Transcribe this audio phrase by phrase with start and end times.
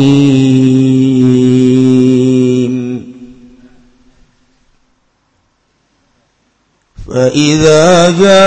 [7.07, 8.44] فإذا جاءتهم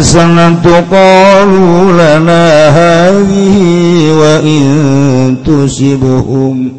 [0.00, 3.56] الحسنة قالوا لنا هذه
[4.12, 6.72] وإن تصبهم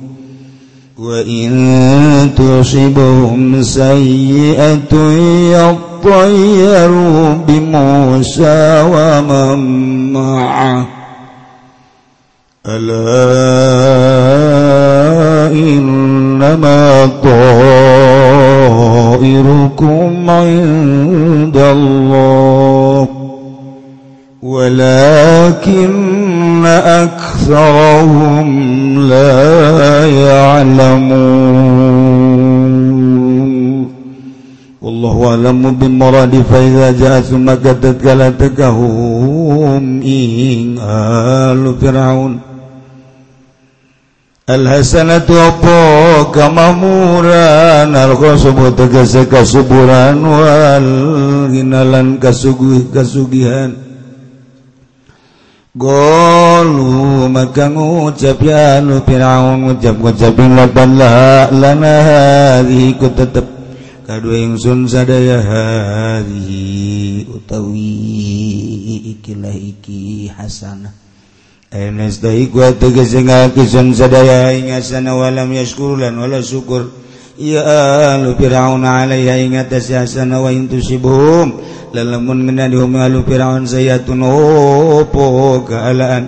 [0.98, 4.94] وإن تصبهم سيئة
[5.54, 9.60] يطيروا بموسى ومن
[10.14, 10.86] معه.
[12.68, 13.92] ألا
[15.54, 17.60] إنما طائركم
[20.30, 23.11] عند الله.
[24.51, 25.87] ولكن
[26.67, 28.49] أكثرهم
[29.09, 31.27] لا يعلمون
[34.83, 40.79] والله أعلم بمراد فإذا جاء ثم كتت كلا تكهم إن
[41.51, 42.41] آل فرعون
[44.47, 50.87] Alhasan apa kamamuran al-qasbu tegese kasuburan wal
[51.51, 53.75] ginalan kasuguh kasugihan
[55.72, 63.48] Golu maka ngucap ya lu Firaun ngucap ngucap laban lah lana hadhihi ku tetep.
[64.04, 67.96] Kadua ingsun sadaya hadhihi utawi
[69.16, 70.92] ikilah iki hasanah
[71.72, 77.01] Aynes dai ku tegese ngakisun sadaya ing hasanah walam yashkurulan wala syukur.
[78.38, 81.50] Firaun ingat waibum
[83.66, 85.26] saya sayaunopo
[85.66, 86.24] kealaan.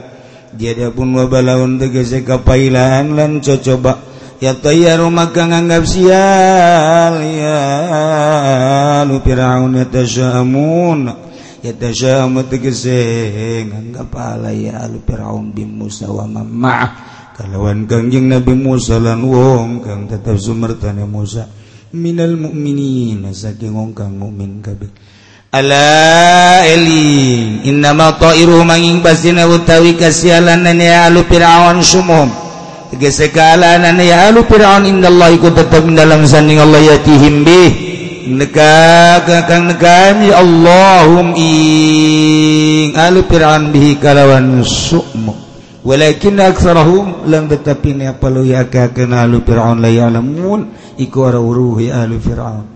[0.53, 4.01] Dia pun wabalaun tegese kapailan lan cocoba.
[4.41, 7.61] Ya tayaru maka nganggap sial ya
[9.07, 11.07] lu Firaun yatasyamun
[11.63, 19.81] yatasyamu tegese nganggap ala ya lu Firaun bimusawa ma'ah kalawan Kangjeng Nabi Musa lan wong
[19.81, 21.49] kang tetap sumertane Musa.
[21.93, 24.89] Minal mu'minin saking wong kang mukmin kabeh
[25.53, 32.33] ala eling innama ta'iru manging basina utawi kasialanane ya alu fir'aun sumuhum
[32.89, 37.69] tegese kaalanane ya alu fir'aun innallahi ku tetap dalam sanding Allah yatihim bih
[38.33, 45.42] neka kang nekani Allahum ing alu fir'aun bihi kalawan sumuhum
[45.86, 51.94] walakin aksarahum lang tetapi ni apalu yaka kana alu fir'aun la ya'lamun iku ara uruhi
[51.94, 52.66] alu fir'aun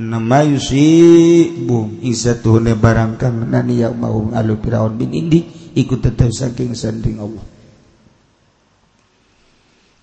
[0.00, 5.44] nama yusibu isatuhune barang kang nani ya mau alu fir'aun bin indi
[5.76, 7.44] iku tetap saking sanding Allah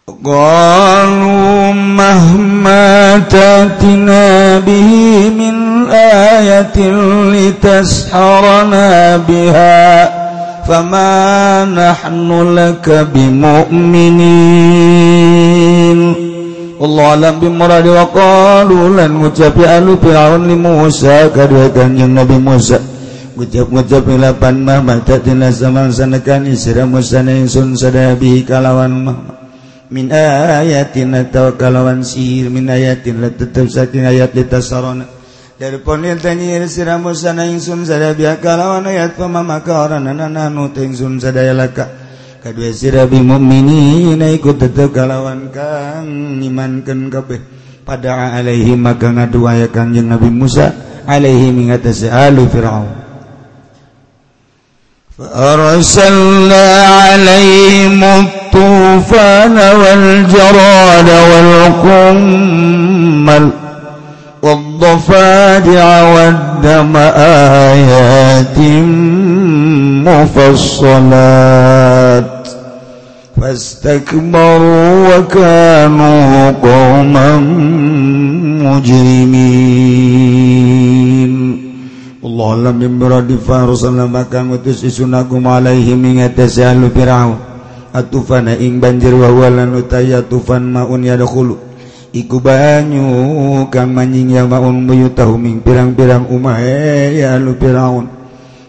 [0.07, 4.91] قالوا مهما تاتنا به
[5.29, 5.55] من
[5.91, 6.79] آية
[7.35, 10.20] لتسحرنا بها
[10.67, 12.29] فما نحن
[12.59, 14.17] لك بمؤمنين
[16.79, 22.77] والله أعلم بمراد وقالوا لن ngucap alu Fir'aun li Musa kedua kanjeng Nabi Musa
[23.39, 29.17] ngucap-ngucap lapan mah mata tina samang sanakan isra Musa na insun sadabi kalawan mah
[29.87, 35.07] min ayatin atau kalawan sihir min ayatin la tetap saking ayat ditasarona
[35.61, 41.17] dari ponil tanyir sira Musa na ingsun sadaya kalawan ayat pamamaka orang nana nu ingsun
[41.17, 41.89] sadaya laka
[42.45, 47.41] kadua sira bi mukminin ikut tetap kalawan kang imankeun kabeh
[47.81, 50.69] pada alaihi maka ngadu aya kanjeng Nabi Musa
[51.09, 53.07] alaihi mingatasi alu fir'aun
[55.17, 61.09] فأرسلنا عليهم الطوفان والجراد
[61.89, 62.65] والقمل
[64.43, 66.93] والضفادع والدم
[67.75, 68.57] آيات
[70.87, 72.47] مفصلات
[73.41, 77.29] فاستكبروا وكانوا قوما
[80.27, 81.67] مجرمين
[82.27, 87.33] Allah mimradi farusana maka ngutus isunakum alaihi mingatasi alu fir'aun
[87.95, 91.57] atufana ing banjir wawalan utaya tufan maun yadakhulu
[92.12, 93.08] iku banyu
[93.72, 96.60] kang manjing ya maun buyutahu ming pirang-pirang umah
[97.12, 98.06] ya lu piraun.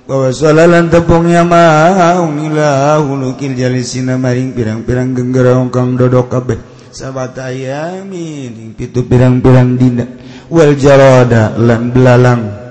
[0.04, 6.60] Bahwa salalan tepung ya maun ila hulukil jalisina maring pirang-pirang genggeraung kang dodok kabeh.
[6.92, 10.08] Sabat ayamin pitu pirang-pirang dina.
[10.48, 12.63] Wal jarada lan belalang.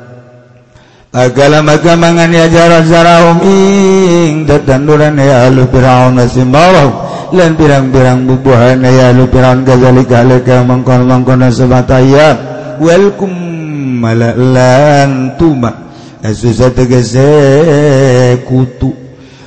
[1.13, 6.91] agama-gamangan ya jarak-zaraing datanduran ya lu Firaun nasibahum
[7.37, 12.29] lan pirang-pirang bubuhan ya lu Firaun kadzalika laka mangkon-mangkon sabataya
[12.81, 13.53] walkum
[14.03, 15.95] malalan tuma.
[16.23, 17.27] Asusa tegese
[18.47, 18.95] kutu.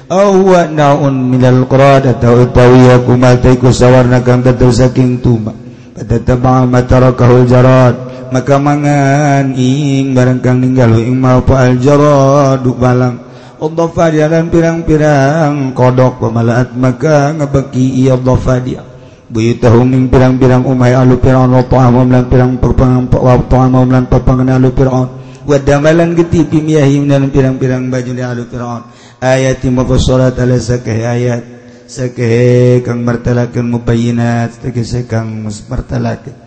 [0.05, 5.64] Awwa naun minal qurad atau tawiya kumatai kusawarna kang dadau saking tuma.
[6.03, 7.95] taba matarokahul jarod
[8.35, 13.23] maka mangan ing barangkang ninggalu ing maupa al jarod duk balang.
[13.55, 18.83] Udhafa jalan pirang-pirang kodok pemalaat maka ngebeki iya udhafa dia.
[19.31, 24.59] Buyutahum ing pirang-pirang umay alu pir'aun wa ta'amam lan pirang perpangan wa ta'amam lan perpangan
[24.59, 25.07] alu pir'aun
[25.45, 28.81] wa damalan geti pimiyahim dan pirang-pirang baju alu pir'aun
[29.23, 31.54] ayati mafassalat ala sakah ayat.
[31.85, 36.45] sekehe kang martalakeun mubayyinat tegese kang musmartalakeun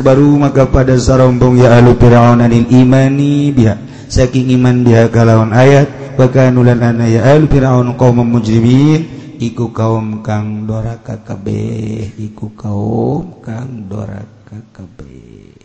[0.00, 3.76] baru maka pada sarombong ya alu Firaun anil imani biha.
[4.08, 9.18] Saking iman biha kalawan ayat bahkan nulan ana ya alu Firaun kaum mujrimin.
[9.38, 15.57] Iku kaum kang doraka kabeh iku kaum kang doraka kabeh.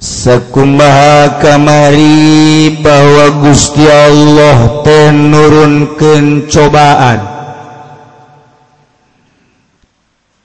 [0.00, 7.20] sekumaha kamari bahwa Gusti Allah penurunkan cobaan.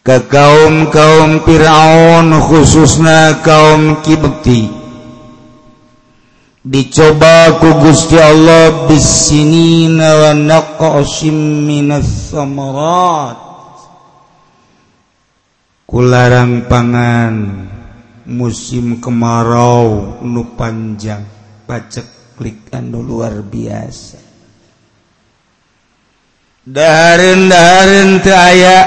[0.06, 4.70] Ke kaum-kaum Firaun khususna kaum Kibti.
[6.62, 13.38] Dicoba ku Gusti Allah bisinina wa naqasim minas samarat.
[15.90, 17.36] Kularang pangan.
[18.28, 20.22] musim kemarau.
[20.26, 21.24] Nu panjang.
[21.66, 24.22] Paceklikan nu luar biasa.
[26.66, 28.80] Darin-darin aya.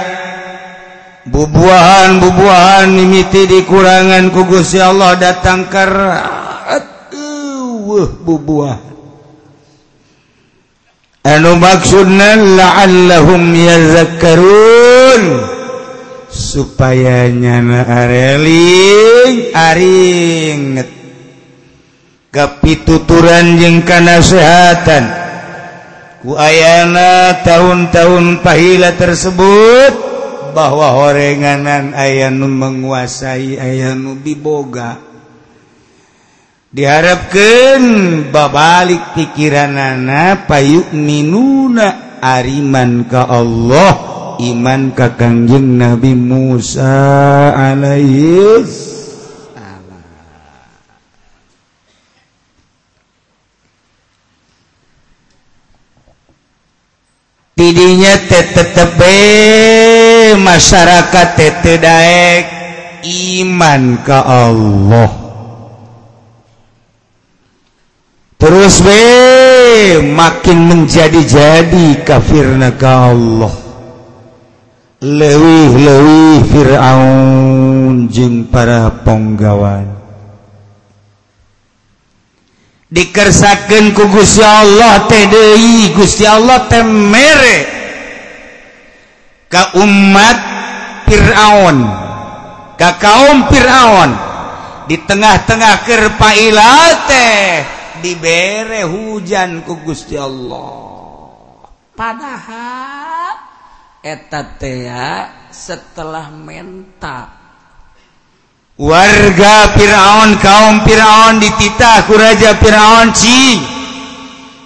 [1.28, 8.88] Bubuahan-bubuahan mimiti dikurangan kugus ya Allah datang karat uh, bubuah
[11.28, 15.22] anu maksudna la'allahum yazakkarun
[16.28, 20.90] supaya nyanaareling aringet.
[22.28, 25.04] Kapituturan jeung kanasehatan.
[26.22, 29.92] Ku ayana tahun-tahun pahila tersebut
[30.52, 35.00] bahwa horenganan aya nu menguasai ayanu diboga.
[36.68, 37.80] Diharapkan
[38.28, 44.07] babalik pikiran anak payuk minuna ariman ke Allah.
[44.38, 46.94] iman kakangjeng Nabi Musa
[47.54, 48.88] alaihis
[57.58, 58.94] didinya tetep
[60.38, 62.44] masyarakat tete daek
[63.42, 65.10] iman ke Allah.
[68.38, 69.02] Terus be
[70.14, 73.67] makin menjadi-jadi kafirna ke Allah.
[74.98, 79.86] lewih lewih Firaun jeung para penggawan.
[82.88, 85.28] Dikersakan ku Gusti Allah teh
[85.92, 87.58] Gusti Allah temere
[89.46, 90.38] ka umat
[91.04, 91.78] Firaun
[92.80, 94.10] ka kaum Firaun
[94.88, 97.28] di tengah-tengah kerpailate
[98.00, 100.88] dibere hujan ku Gusti Allah.
[101.92, 103.48] Padahal
[104.02, 107.34] etatea setelah menta.
[108.78, 113.58] Warga Firaun kaum Firaun dititah ku raja Firaun cing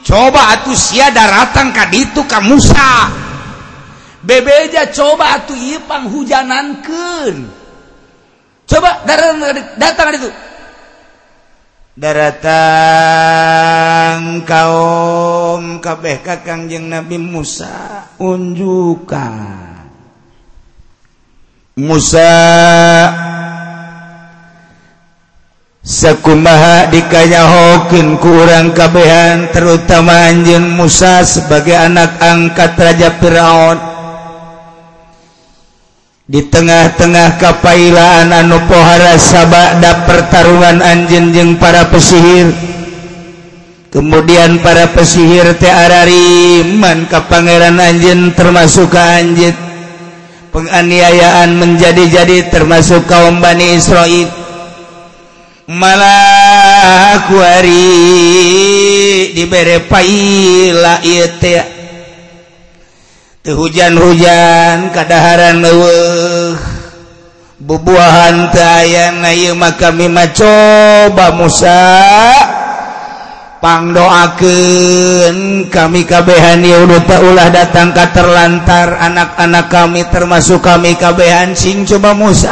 [0.05, 3.09] coba atuh sia daratan ka ditu ka Musa.
[4.21, 7.37] Bebeja coba atuh ieu panghujanankeun
[8.69, 9.41] coba datang
[9.81, 10.29] datang ditu.
[11.93, 12.49] daratan
[14.49, 19.35] kaum kabeh kakangjeng Nabi Musa unjukkan
[21.77, 22.33] Musa
[25.85, 33.92] sekumaha dikanyahokin kurang kabehan terutama anjing Musa sebagai anak angkat Raja Firaun.
[36.33, 42.57] di tengah-tengah kapailaan anu pohara sabada pertarungan anjenjeng para pesihir.
[43.93, 49.53] Kemudian para pesihir tearariman ke Pangeran Anjin termasuk ke Anjit
[50.49, 54.33] penganiayaan menjadi-jadi termasuk kaum Bani Israel
[55.69, 57.93] malah kuari
[59.37, 61.82] dibere paila ieu teh
[63.43, 65.59] hujan-hujan keadaran
[67.59, 69.19] bubuahan tayan
[69.75, 71.83] kami coba Musa.
[73.63, 82.11] Pangdoaken kami kabehani udah ulah datang ka terlantar anak-anak kami termasuk kami kabehan sing coba
[82.11, 82.51] Musa.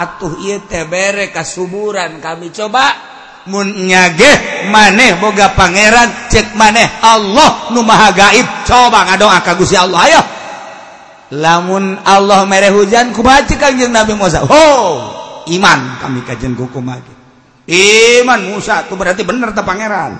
[0.00, 3.17] Atuh tebere kasuburan kami coba.
[3.48, 4.28] munyage
[4.68, 8.46] maneh boga pangeran cek maneh Allah nu maha gaib.
[8.68, 10.20] Coba ngadoa ka Gusti Allah ayo.
[11.28, 14.44] Lamun Allah mere hujan kumaha kanjeng Nabi Musa.
[14.44, 14.64] Ho
[15.48, 17.00] iman kami kajen kumaha
[17.68, 20.16] iman Musa itu berarti bener ta pangeran.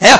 [0.00, 0.18] Ayo.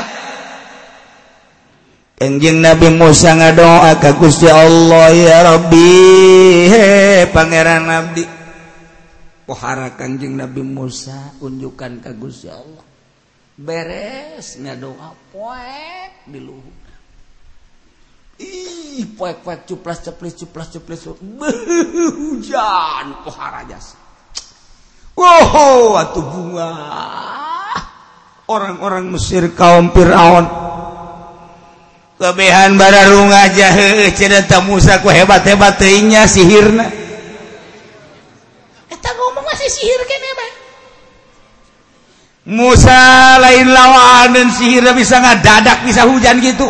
[2.15, 5.91] Kanjeng Nabi Musa ngadoa ka Gusti Allah ya Rabbi
[6.71, 6.85] he
[7.29, 8.44] pangeran Nabi
[9.45, 12.85] pohara kanjing Nabi Musa unjukkan ka Gusti Allah.
[13.55, 16.75] Beresnya doa poek di luhur.
[18.41, 24.05] Ih poek poek cuplas ceplis cuplas ceplis hujan pohara jasa
[25.15, 26.71] wow atuh bunga.
[28.45, 30.45] Orang-orang Mesir kaum Fir'aun.
[32.21, 37.04] Kebehan bararunga jahe cerita Musa ku hebat-hebat teuing sihirna.
[39.69, 40.51] sihir kene bae.
[42.45, 46.69] Musa lain lawan dan sihirnya bisa ngadadak bisa hujan gitu.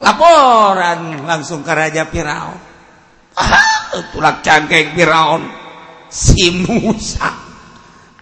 [0.00, 2.58] Laporan langsung ke Raja Firaun.
[3.36, 5.44] Ah, tulak cangkeng Firaun
[6.08, 7.28] si Musa.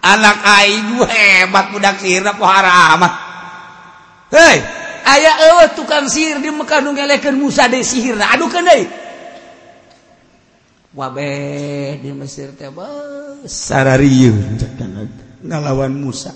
[0.01, 3.11] Anak aing hebat budak sihir pohara amat.
[3.11, 3.31] Ah?
[4.31, 4.57] Hei,
[5.07, 8.15] ayah eueuh tukang sihir di Mekah nu ngelekeun Musa de sihir.
[8.15, 9.00] Aduh deui.
[10.91, 11.31] wabe
[12.03, 12.67] di Mesir teh
[15.41, 16.31] ngalawan Musa.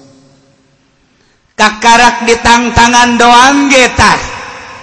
[1.55, 4.19] Kakarak di ditangtangan doang getah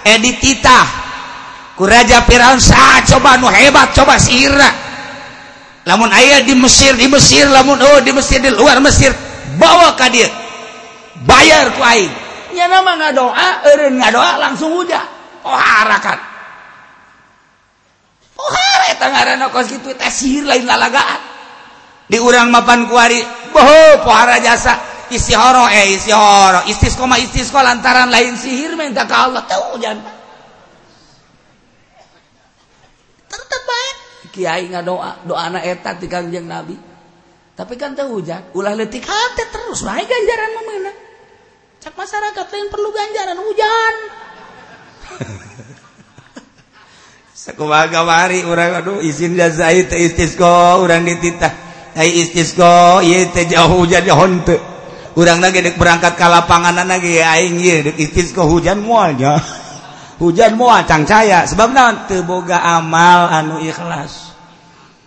[0.09, 0.79] edit eh, kita
[1.77, 4.73] kuraja Firaun sah coba nu hebat coba sira
[5.85, 9.13] lamun ayah di Mesir di Mesir lamun oh di Mesir di luar Mesir
[9.61, 10.29] bawa ka dia.
[11.29, 12.09] Bayar ku aing.
[12.57, 15.05] Nya nama ngadoa eureun ngadoa langsung hujan
[15.45, 16.32] oh harakan
[20.13, 21.21] sihir lain lalagaan.
[22.07, 23.19] Di urang mapan kuari
[23.51, 24.93] boho pohara jasa.
[25.13, 29.43] Istihoro eh istihoro istisqoma istisqo lantaran lain sihir minta ke Allah.
[29.45, 30.21] Tahu jangan
[33.29, 33.95] tetap baik
[34.33, 36.73] kiai nggak doa doa anak eta di kanjeng nabi.
[37.53, 39.85] Tapi kan tahu hujan ulah letik hati terus.
[39.85, 40.97] Baik ganjaran memenang
[41.83, 43.95] cak masyarakat yang perlu ganjaran hujan.
[47.43, 51.51] Sekowagawari urang aduh izin jazai teh istisqo urang dititah.
[51.91, 54.55] Ai istisqo ieu teh jauh hujan honte.
[55.19, 59.35] Urang lagi dek berangkat ke lapangan lagi aing ieu dek istisqa hujan moal nya.
[60.23, 64.31] Hujan moal cangcaya sebab naon teu boga amal anu ikhlas.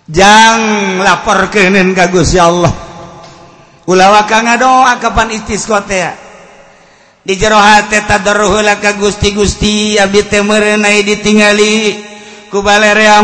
[0.04, 2.74] Jang laporkeuneun ka Gusti Allah.
[3.88, 6.04] ulawa waka ngadoa kapan istisqa teh.
[7.24, 8.68] Di jero hate tadruhul
[9.00, 12.12] Gusti Gusti abdi teu mereunai ditingali.
[12.56, 13.20] kubalerea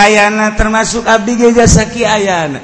[0.00, 2.56] ayana termasuk abdi ge jasaki ayana.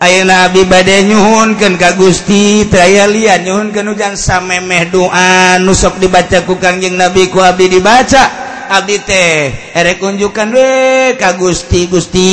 [0.00, 6.40] Ayana abdi bade nyuhunkeun ka Gusti teu lihat lian nyuhunkeun hujan samemeh doa Nusok dibaca
[6.48, 8.45] ku Kangjeng Nabi ku abdi dibaca.
[8.66, 10.72] Abdi teh erek kunjukan we
[11.14, 12.32] ka Gusti Gusti.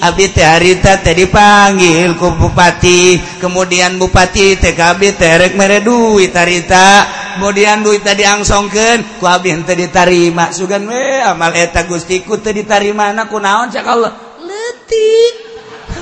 [0.00, 3.20] Abdi teh harita teh dipanggil ku bupati.
[3.38, 7.04] Kemudian bupati teh ka Abdi teh erek mere duit harita
[7.36, 10.50] kemudian duit tadi diangsongkeun ku Abdi teh ditarima.
[10.56, 13.12] Sugan we amal eta Gusti ku teu ditarima.
[13.12, 14.12] Na kunaon cak Allah?
[14.40, 15.34] Leutik.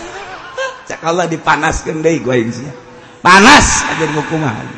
[0.89, 2.39] Cak Allah dipanaskeun deui gua
[3.25, 4.69] panas aja hukuman.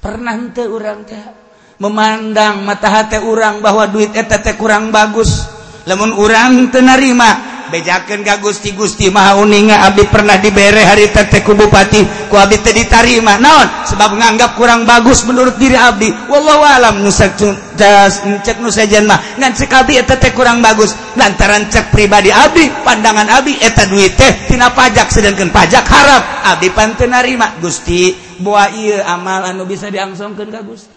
[0.00, 1.45] Pernah henteu urang teh?
[1.76, 5.44] memandang mata hati orang bahwa duit etete kurang bagus.
[5.86, 12.34] Lemon orang tenarima bejaken ga Gusti Gusti mauninga Abdi pernah diberre hari tete kubupati ku
[12.34, 13.38] Abdi ditarima.
[13.38, 13.86] Naon?
[13.86, 16.10] Sebab menganggap kurang bagus menurut diri Abdi.
[16.26, 18.70] Walau alam nusa cek nu
[19.06, 19.18] mah.
[19.38, 20.94] Ngan cek nujanmah tete kurang bagus.
[21.14, 26.22] Lantaran cek pribadi Abdi pandangan Abi eta duit teh tina pajak sedangkan pajak harap.
[26.50, 28.10] Abdi pantenarima Gusti
[28.42, 30.95] buah iya amal anu bisa diangsongkan ka Gusti.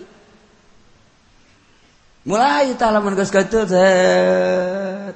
[2.29, 3.73] mulai lamun geus kecut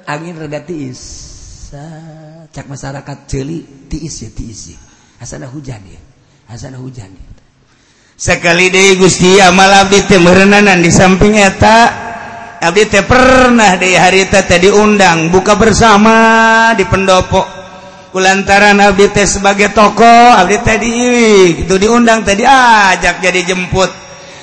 [0.02, 1.30] angin reda tiis
[2.50, 4.78] cak masyarakat celi tiis ya tiis ya.
[5.22, 6.00] Asana hujan ya
[6.50, 7.24] asana hujan ya.
[8.18, 12.02] sekali deh Gusti amal abdi teu meureunaan di samping eta.
[12.64, 17.46] Abdi teh pernah deui hari teh diundang buka bersama di pendopo.
[18.10, 20.92] Kulantaran abdi teh sebagai tokoh abdi teh di
[21.62, 23.90] itu diundang tadi ajak jadi jemput.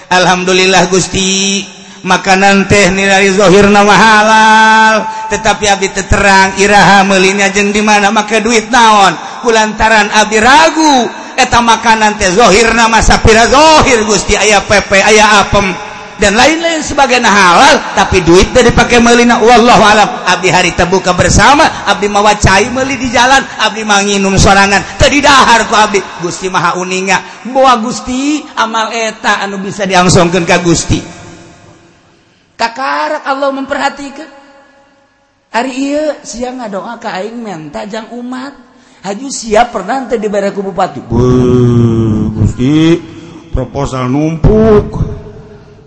[0.07, 1.80] Alhamdulillah Gusti.
[2.01, 3.29] makanan teh nilai
[3.69, 4.95] nama halal
[5.31, 9.15] tetapi Abi terang Iraha melinya jeng di mana maka duit naon?
[9.39, 11.07] Kulantaran Abi ragu.
[11.39, 14.35] Eta makanan tehhirna masa pirazhohir Gusti.
[14.35, 15.71] Ayah PP ayah apem.
[16.19, 20.21] Dan lain-lain sebagai nah halal tapi duit dari pakai melina wallahu alam.
[20.27, 24.99] Abdi hari terbuka bersama abdi mawa cai meli di jalan abdi manginum sorangan.
[24.99, 26.03] Tadi dahar ku abdi.
[26.19, 27.47] Gusti maha uninga.
[27.47, 31.20] Bawa Gusti amal eta anu bisa diangsongkan ke Gusti.
[32.61, 34.29] Kakarak Allah memperhatikan.
[35.49, 38.53] Hari iya siang ngadoa ke aing menta jang umat.
[39.01, 41.01] Haju siap pernah teh diberi ku bupati
[42.37, 43.01] Gusti
[43.49, 44.93] proposal numpuk.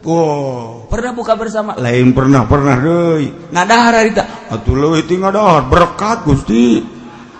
[0.02, 1.74] Wow pernah buka bersama?
[1.78, 5.70] Lain pernah pernah deh ngadahar harita atuh leuwih ti ngadahar.
[5.70, 6.82] Berkat Gusti.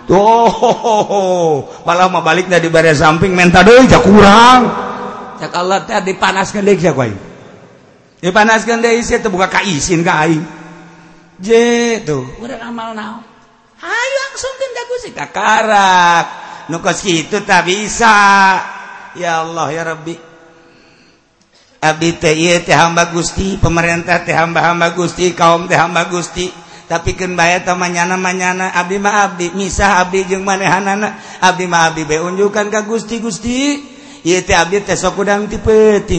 [0.05, 4.61] Oh, malah mah balik dari bare samping menta deui cak kurang.
[5.41, 6.95] Cak Allah teh dipanaskeun deui cak
[8.25, 10.41] Ya panaskan deh isi itu buka kaisin kain.
[11.37, 13.21] Je tuh, udah amal nau.
[13.77, 16.25] Hayu langsungkeun ka Gusti ka karak.
[16.73, 18.17] Nu kos kitu tak bisa.
[19.13, 20.17] Ya Allah ya Rabbi.
[21.85, 26.49] Abdi teh ieu teh hamba Gusti, pemerintah teh hamba-hamba Gusti, kaum teh hamba Gusti.
[26.89, 31.21] Tapi keun baya teh manyana-manyana abdi mah abdi, misah abdi jeung manehanana.
[31.45, 33.85] Abdi mah abdi be unjukkan ka Gusti Gusti.
[34.25, 35.61] Ieu teh abdi teh sok udang ti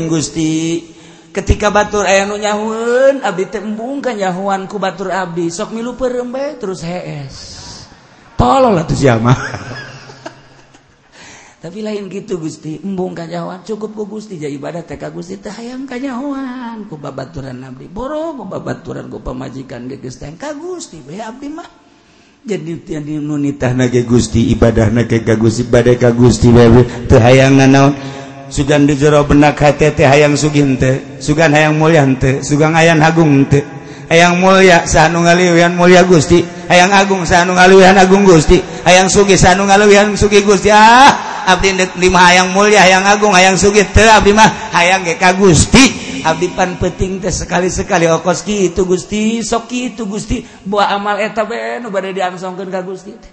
[0.06, 0.94] Gusti.
[1.37, 5.52] ketika Batur aya nyahun Abdi tembung kan nyahuan Batur Abdi.
[5.52, 7.57] Sok milu perembe terus HS
[8.37, 9.33] tolonglah tuh siapa
[11.66, 12.78] tapi lain gitu Gusti.
[12.78, 14.38] Embung kanyawan cukup ku Gusti.
[14.38, 19.19] Jadi ibadah teh ka Gusti teh hayang kanyawan ku babaturan abdi boro ku babaturan ku
[19.19, 20.31] pamajikan ge geus teh.
[20.38, 21.66] Ka Gusti bae abdi mah.
[22.47, 26.71] Jadi tian nunitah nage Gusti ibadah nage ka Gusti badai ka Gusti bae
[27.11, 27.99] teh hayang naon?
[28.52, 33.76] sugan di jero benak HTT hayang suginte sugan hayang mulyante sugang ayayan Agung te
[34.06, 36.42] hayang mulya sanu ngaliwian mulia Gusti.
[36.66, 38.59] Hayang Agung sanu ngaliwian Agung Gusti.
[38.87, 40.70] Hayang Sugi sanu ngaliwian Sugi Gusti.
[40.70, 45.35] Ah abdi lima hayang mulia hayang Agung hayang Sugi te abdi mah hayang ge ka
[45.35, 46.06] Gusti.
[46.26, 50.42] Abdi pan penting teh sekali-sekali okos kitu Gusti sok kitu Gusti.
[50.66, 53.30] Buah amal eta bae nu bade diangsongkeun ka Gusti teh.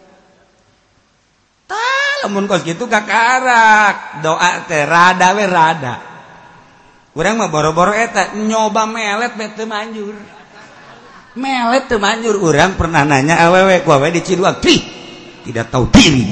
[2.24, 6.00] Tah lamun kos kitu kakarak doa teh rada we rada.
[7.20, 10.16] Urang mah boro-boro eta nyoba melet bae teu manjur.
[11.36, 12.40] Melet teu manjur.
[12.40, 14.64] Urang pernah nanya awewe ku awewe di Ciduak
[15.44, 16.24] tidak tahu diri.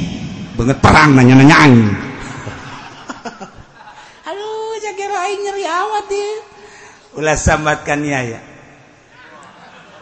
[0.56, 1.92] Banget perang nanya nanya angin
[4.28, 6.32] aduh jaga lain nyeri awat dia.
[7.20, 8.40] Ulah sambatkan ya ya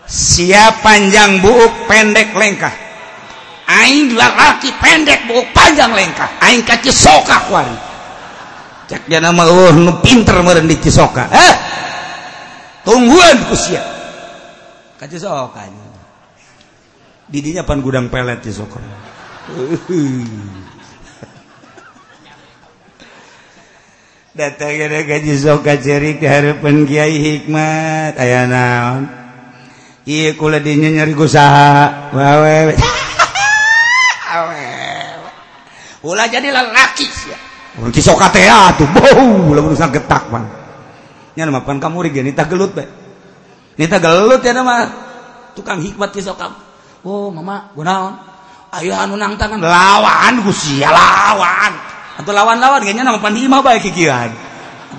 [0.10, 2.89] siap panjang buuk pendek lengkah
[3.70, 7.90] aing laki pendek bau panjang lengkah aing ka cisoka kuari
[8.90, 11.30] cek dia nama oh nu pinter meureun di cisoka.
[11.30, 11.54] Eh
[12.82, 13.86] tungguan ku sia.
[14.98, 15.62] Ka cisoka
[17.30, 18.82] didinya pan gudang pelet cisoka.
[24.40, 24.72] Datang
[25.06, 28.16] gaji soka cerik di harapan kiai hikmat.
[28.18, 29.04] Ayah naon?
[30.08, 32.74] Iya kula dinya nyari gusaha wawe
[36.04, 37.38] ulah jadi lelaki sia.
[37.80, 40.44] Urang ti sok atea atuh ah, bau lamun getak mah.
[41.38, 42.88] Nya mah pan kamu rig nita gelut bae.
[43.80, 44.90] Nita gelut ya mah
[45.56, 46.68] tukang hikmat ti sok
[47.00, 48.12] Oh, mama, gunaon?
[48.76, 51.74] Ayo anu nang tangan lawan ku sia lawan.
[52.20, 54.30] Atau lawan-lawan nya nama pan hima bae kikian.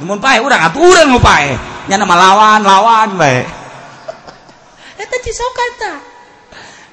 [0.00, 1.54] Mun pae urang atuh urang nu pae.
[1.86, 3.44] Nya nama lawan-lawan bae.
[4.96, 5.92] Eta cisokan ta.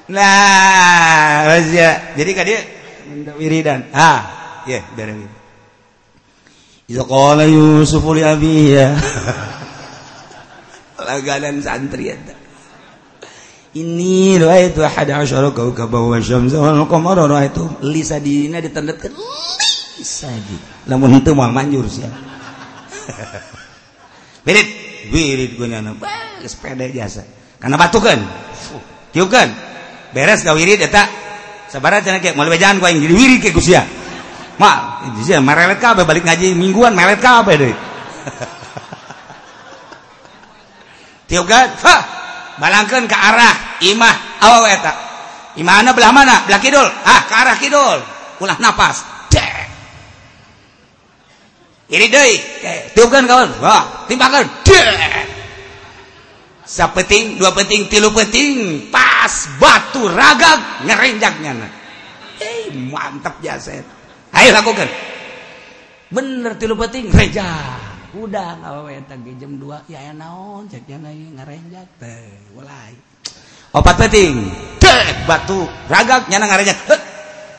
[0.08, 1.60] Nah,
[2.16, 2.77] jadi ka dia
[3.36, 5.12] wiridan ah ya yeah, bere
[6.88, 8.96] Iza qala Yusuf li abiya
[11.08, 12.34] laganan santri eta
[13.76, 19.12] ini doa itu ada asyara kau kabawa syamsa wal qamara itu lisa dina ditandatkan
[20.00, 20.56] lisa di
[20.88, 22.08] lamun itu mah manjur sia
[24.48, 24.68] wirid
[25.12, 25.92] wirid gue nyana
[26.48, 27.22] sepeda jasa
[27.60, 28.18] karena batukan
[29.12, 29.52] tiupkan
[30.16, 31.27] beres gak wirid eta
[31.68, 33.76] sabar cenah ke moal bejalan ku aing jadi wiri ke Gusti
[34.58, 37.74] Ma, jadi merelet kabeh balik ngaji mingguan melet kabeh deh
[41.28, 41.96] Tiukan, ha,
[42.56, 43.54] balangkan ke arah
[43.84, 44.92] imah awal eta.
[45.60, 46.48] Imahana belah mana?
[46.48, 46.88] Belah kidul.
[47.04, 48.00] Ah, ke arah kidul.
[48.40, 49.04] Ulah napas.
[49.28, 49.68] Dek.
[51.92, 52.32] ini deh
[52.96, 53.60] Tiupkan kawan.
[53.60, 55.37] Wah, timpakan Dek.
[56.68, 61.56] sapeting dua peting tilu peting pas batu ragak ngerenjaknya.
[61.56, 61.68] Na
[62.44, 63.80] eh mantap jasa
[64.36, 64.88] ayo lakukan.
[66.12, 67.48] Bener tilu peting reja
[68.16, 72.96] udah ngawe tagi jam dua ya naon jaknya naik ngerenjak teh mulai
[73.76, 74.48] opat peting
[74.80, 76.76] tek batu ragak nyana ngerenjak.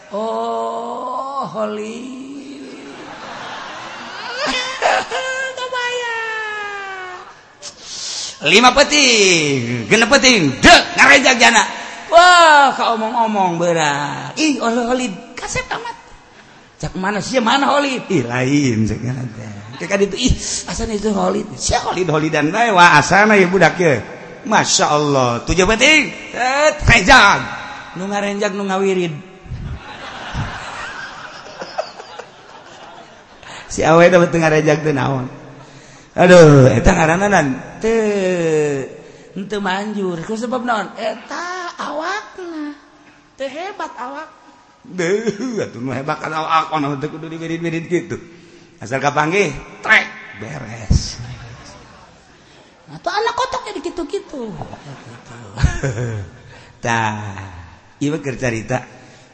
[0.09, 2.28] Oh holy.
[8.47, 11.63] lima peting gene peting dek ngarejak jana.
[12.10, 14.34] Wah kau omong-omong berat.
[14.39, 15.95] Ih oleh holid kasep amat.
[16.80, 19.19] Cak mana sih mana holid ih lain segala
[19.80, 20.36] kayak itu ih
[20.67, 23.99] asana itu holid si holid holid dan bae wah asana ya budak ya.
[24.47, 26.32] Masya Allah tujuh peting.
[26.88, 27.39] Rejak
[27.99, 29.13] nu ngarejak nu ngawirid.
[33.69, 35.38] Si awe dapat ngarejak tuh naon?
[36.19, 37.39] Aduh eta ngaranna
[37.79, 40.19] teu teu manjur.
[40.27, 40.91] Ku sebab naon?
[40.99, 42.75] Eta awakna.
[43.39, 44.27] Teu hebat awak.
[44.84, 46.75] Deuh atuh nu hebat kan awak.
[46.75, 48.19] Ono teu kudu diwirid-wirid kitu
[48.79, 49.51] asal kapanggih
[49.84, 50.08] trek
[50.39, 51.19] beres.
[52.89, 54.49] Atau anak kotok jadi gitu-gitu
[56.84, 57.15] tah
[58.01, 58.82] ieu keur carita.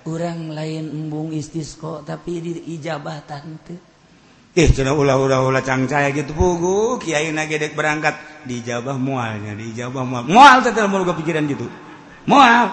[0.06, 3.95] Urang lain embung istisqo tapi di ijabah tante
[4.56, 6.96] Eh, ih cina ulah ulah ulah cangcaya gitu pugu.
[7.04, 8.16] Kiai nagedek berangkat.
[8.48, 10.24] Dijabah mualnya dijabah mual.
[10.32, 11.68] Mual teteh mau pikiran gitu.
[12.24, 12.72] Mual.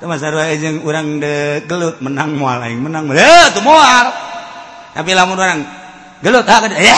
[0.00, 3.20] Teman sarua eh, ejeng orang de gelut menang mual aing menang mual.
[3.20, 4.08] Eh, tuh mual.
[4.96, 5.60] Tapi lamun orang
[6.24, 6.96] gelut ah ya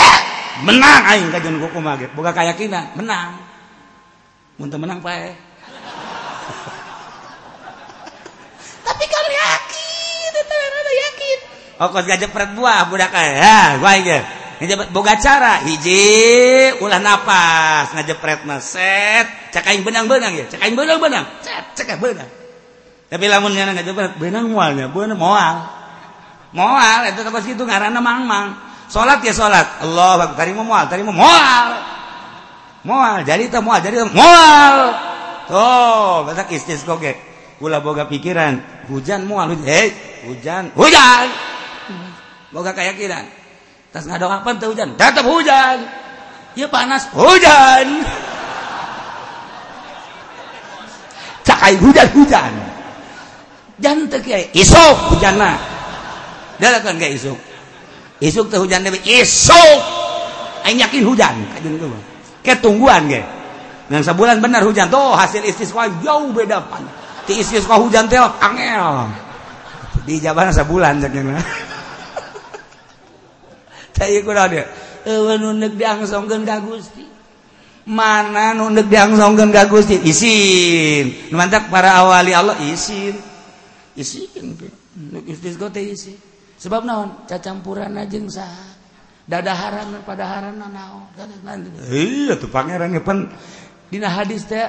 [0.63, 3.43] menang aing kajian kuku mage boga keyakinan menang.
[4.63, 5.35] Untuk menang pae
[11.83, 14.18] yakin ongkos gajepret buah budak ya gua aja
[14.62, 17.90] ngejepret boga cara hiji ulah napas.
[17.99, 19.27] Ngajepret set.
[19.51, 20.47] Cakain benang-benang ya.
[20.47, 21.27] Cakain benang-benang
[21.75, 22.31] cekah benang.
[23.11, 25.66] Tapi lamun nyana ngajepret benang mualnya benang moal.
[26.55, 28.55] Moal itu pas gitu ngaranna mang-mang.
[28.87, 30.38] Salat ya salat Allah akbar.
[30.38, 31.66] Tadi mau moal tadi mau moal.
[32.87, 34.75] Moal jadi teh moal jadi moal.
[35.51, 37.18] Tuh batak istisqo ge
[37.59, 39.90] ulah boga pikiran hujan moal hei
[40.23, 40.71] hujan.
[40.79, 41.27] Hujan
[42.53, 43.25] boga keyakinan
[43.93, 44.88] tas ngadoakan teh hujan.
[44.97, 45.77] Tetap hujan.
[46.57, 47.87] Ya panas hujan.
[51.45, 52.53] Cakai hujan hujan.
[53.79, 55.61] Jan teh kiai isuk hujanna.
[56.57, 57.37] Dalakan kayak isuk.
[58.25, 59.81] Isuk teh hujan deui isuk.
[60.65, 61.88] Aing yakin hujan kajeun teh
[62.41, 63.21] kayak tungguan ge.
[63.93, 66.81] Ngan sabulan bener hujan tuh hasil istisqa jauh beda pan.
[67.29, 69.12] Ti istisqa hujan teh angel.
[70.09, 71.73] Di jabana sabulan cenah
[74.07, 74.23] Eh,
[76.62, 77.05] Gusti.
[77.83, 79.99] Mana nunduk diangsongkan ka Gusti?
[80.07, 81.35] Isin.
[81.35, 83.19] Mantap para awali Allah isin.
[83.99, 84.55] Isin
[85.75, 86.17] teh isin.
[86.62, 87.27] Sebab naon?
[87.27, 88.71] Cacampuran jeung saha
[89.27, 91.11] dadaharan padaharan naon?
[91.91, 93.31] Iya tuh pangeran ngepen.
[93.91, 94.62] Dina hadis teh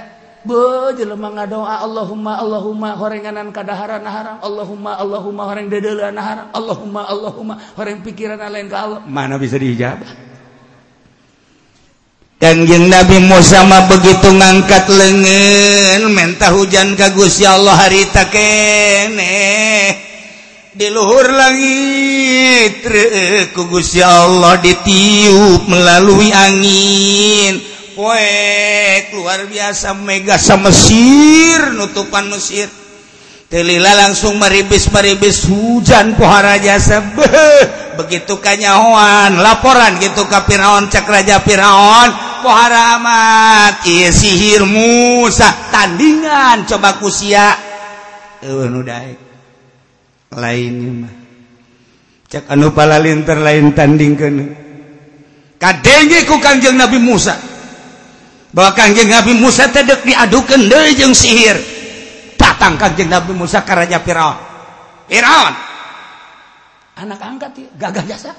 [0.94, 4.38] jelema ngadoa Allahumma Allahumma horenganan kadaharan haram.
[4.44, 6.48] Allahumma Allahumma horeng dedelan haram.
[6.52, 9.00] Allahumma Allahumma horeng pikiran lain ke Allah.
[9.08, 10.34] Mana bisa diijabah
[12.44, 19.96] Kanjeng Nabi Musa mah begitu ngangkat lengan mentah hujan ka Gusti Allah harita kene.
[20.76, 22.84] Di luhur langit
[23.56, 27.73] ku Gusti Allah ditiup melalui angin.
[27.94, 32.70] poek luar biasa mega sama Mesir nutupan Mesir.
[33.54, 37.06] Telila langsung meribis-meribis hujan pohara jasa.
[38.02, 42.10] Begitu kanyawan laporan gitu ke Firaun cek Raja Firaun.
[42.42, 45.70] Pohara amat iya sihir Musa.
[45.70, 47.54] Tandingan coba kusia.
[48.42, 48.82] Eh nu
[50.34, 51.14] lainnya mah.
[52.34, 54.46] Cek anu palalinter lain tanding kene
[55.64, 57.53] kadenge ku Kanjeng Nabi Musa.
[58.54, 61.58] bahkan Nabi Musa tedek diadukan dejeng sihir.
[62.38, 64.38] Datang kanjeng Nabi Musa ke Raja Firaun.
[65.10, 65.54] Firaun!
[66.94, 68.32] Anak angkat ya, gagah jasa.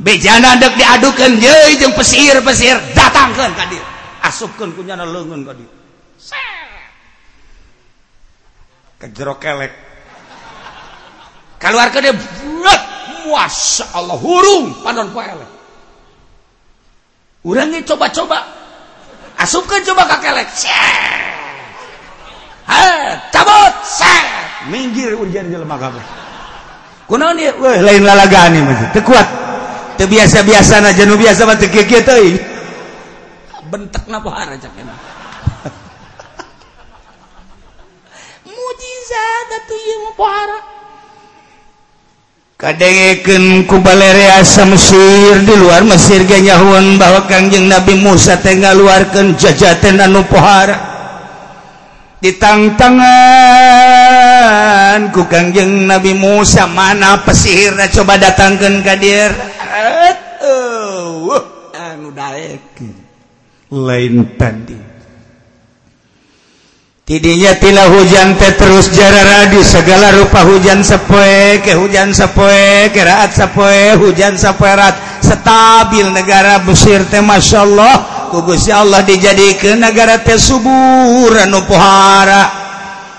[0.00, 3.84] Bejana dek diadukan dejeng pesihir-pesihir datangkeun ka dieu
[4.24, 5.70] asupkan kunyana leungeun ka dieu
[9.02, 9.74] kejero kelek.
[11.58, 12.80] Keluar ke dia buat
[13.26, 15.50] Masya Allah hurung panon poelek
[17.42, 18.61] Urangnya coba-coba.
[19.42, 20.48] asupkan coba ke kelek.
[23.34, 23.74] Cabut.
[24.70, 26.22] Minggir ujar jelema kabeh
[27.12, 27.52] kunaon dia?
[27.60, 28.88] Weh lain lalagaan ieu mah.
[28.96, 29.28] Teu kuat.
[30.00, 32.40] Teu biasa-biasa na jeung biasa mah teu kieu teuing
[33.68, 34.96] bentekna bahar cak emang.
[38.48, 40.58] Mujizat atuh ieu mah bahara
[42.62, 44.38] kadengeken kubalerea
[44.70, 50.78] Mesir di luar Mesir ganyahuan bahwa Kangjeng Nabi Musa tengah luarkan jajaten anu pohara
[52.22, 53.02] ditangtangan
[55.10, 59.34] ku Kangjeng Nabi Musa mana pesihir coba datangkan kadir
[60.38, 61.42] uh,
[61.74, 62.78] anu daek
[63.74, 64.91] lain tanding
[67.12, 73.36] Tidinya tidnyatilah hujan teh terus jarara di segala rupa hujan sepoe ke hujan sepoe keraat
[73.36, 77.94] sepoe hujan seperat stabil negara Mesir teh Masya Allah
[78.32, 82.48] kugusnya Allah dijadikan negara teh subur anu pohara.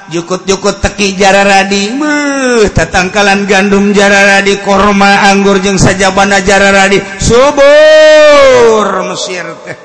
[0.10, 6.98] Jukut-jukut teki jarara di meh tatangkalan gandum jarara di korma anggur jeng sajabana jarara di
[7.22, 9.83] subur Mesir teh.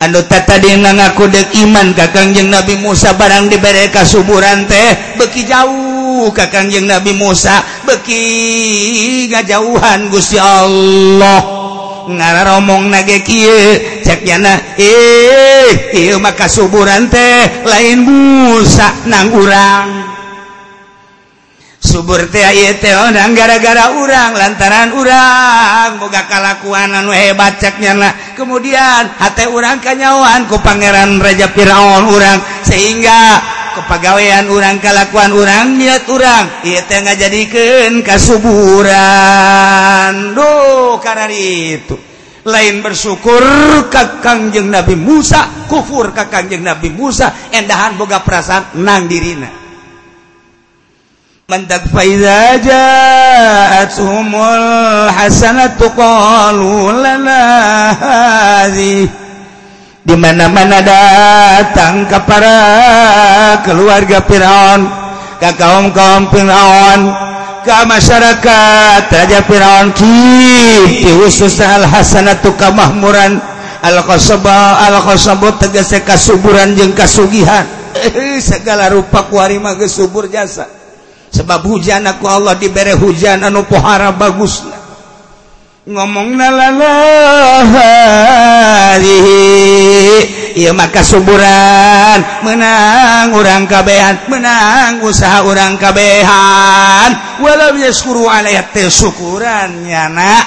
[0.00, 6.32] Ando tata dia ngaku dek iman kakangjeng Nabi Musa barang diberi kasuburan teh beki jauh
[6.32, 11.44] kakangjeng Nabi Musa beki ngajauhan Gusti Allah.
[12.08, 13.76] Ngara romong nage kieu
[14.80, 20.09] eh maka suburan teh lain Musa nang urang.
[21.80, 25.96] subur teang gara-gara urang lantaran urang.
[25.96, 32.44] Boga kalakuanan we bacaknya nah kemudian hati urang kanyawan ku Pangeran Raja Firaun urang.
[32.62, 33.40] Sehingga
[33.80, 36.60] kepegawaian urang kalakuan urang niat urang.
[36.68, 38.94] Ia teh ngajadikeun kasuburan.
[40.36, 41.96] Do karena itu.
[42.40, 43.44] Lain bersyukur
[43.92, 47.52] kakangjeng Nabi Musa kufur kakangjeng Nabi Musa.
[47.52, 49.59] Endahan boga perasaan nang dirina.
[51.50, 53.10] mendak faiza ja'atuhumul
[55.10, 57.42] hasanatu qalu lana
[57.98, 59.10] hadhi
[60.06, 64.86] di mana-mana datang ke para keluarga Firaun
[65.42, 67.10] ke kaum-kaum Firaun
[67.66, 73.42] ke masyarakat raja Firaun ki khusus al hasanatu kamahmuran
[73.82, 77.66] al qasaba al qasabu tegese kasuburan jeung kasugihan.
[78.38, 79.82] Segala rupa kuarima mah
[80.30, 80.79] jasa.
[81.30, 84.66] sebab hujan aku Allah diberre hujan anu pohara bagus.
[85.90, 86.36] Ngomong
[90.50, 97.40] Iya maka suburan menang orang kabehan menang usaha orang kabehan.
[97.40, 100.42] Walau yaskuru alaihi teh syukuran nyana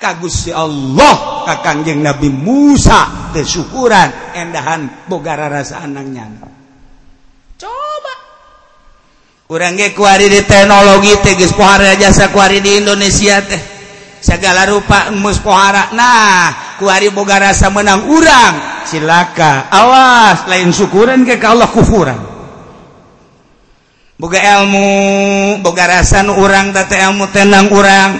[0.00, 3.44] kagusti Allah kakangjeng Nabi Musa teh
[4.34, 6.49] endahan bogara rasa anang nyana.
[9.50, 13.58] Urangge kuari di teknologi teges pohara jasa kuari di Indonesia teh.
[14.22, 15.90] Segala rupa emus pohara.
[15.90, 18.86] Nah, kuari boga rasa menang urang.
[18.86, 19.66] Silaka.
[19.74, 22.14] Awas, lain syukuran ke Allah kufuran.
[24.14, 28.10] Boga ilmu, boga rasa urang tete ilmu tenang urang.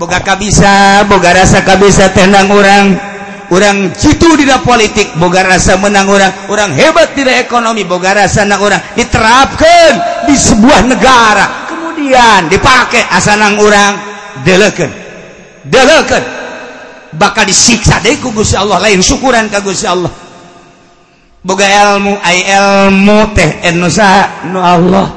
[0.00, 3.09] Boga kabisa, boga rasa kabisa tenang urang.
[3.50, 8.62] orang situ tidak politik boga rasa menang orang orang hebat tidak ekonomi boga rasa nang
[8.62, 11.46] orang diterapkan di sebuah negara.
[11.70, 13.92] Kemudian dipakai asanang orang
[14.46, 14.90] deleken
[15.66, 16.40] deleken
[17.14, 18.78] bakal disiksa deh ku Gusti Allah.
[18.78, 20.10] Lain syukuran ka Gusti Allah.
[21.40, 25.08] Boga ilmu ai ilmu teh enusa nu Allah.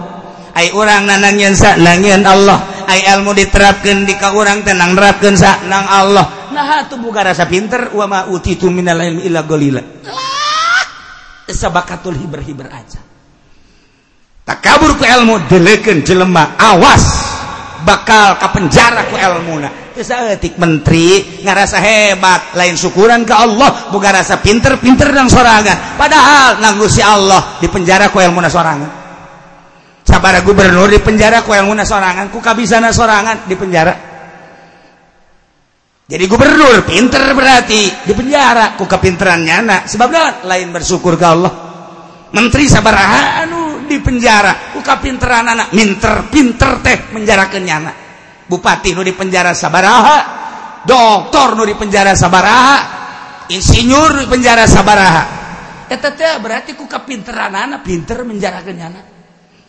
[0.53, 2.85] Ai orang nanangin sa nangin Allah.
[2.87, 6.42] Ai ilmu diterapkan di ka orang tenang nerapkan sa nang Allah.
[6.53, 7.89] nah tuh buka rasa pinter.
[7.91, 9.81] Wa ma utitu minal ilmi illa qalila
[11.49, 13.01] sabakatul hiber-hiber aja.
[14.43, 17.31] Takabur ku ilmu delekeun jelema awas.
[17.83, 22.55] Bakal kapenjara ku ilmuna teu saeutik menteri ngarasa hebat.
[22.55, 25.99] Lain syukuran ke Allah buka rasa pinter-pinter dan sorangan.
[25.99, 29.03] Padahal nganggu si Allah di penjara ku ilmuna sorangan.
[30.03, 32.31] Sabara gubernur di penjara ku ilmuna sorangan.
[32.31, 34.12] Ku kabisana sorangan di penjara.
[36.03, 38.03] jadi gubernur pinter berarti.
[38.03, 41.53] Di penjara ku kepinterannya anak sebab lain bersyukur ke Allah.
[42.33, 42.95] Menteri sabar
[43.45, 45.71] anu di penjara ku kepinteran anak.
[45.71, 47.95] Minter pinter teh menjarakan anak
[48.47, 50.17] bupati nu di penjara sabaraha
[50.83, 52.77] doktor nu di penjara sabaraha
[53.47, 55.23] insinyur di penjara sabaraha
[55.87, 59.05] eta teh berarti ku kepinteran anak pinter menjarakan anak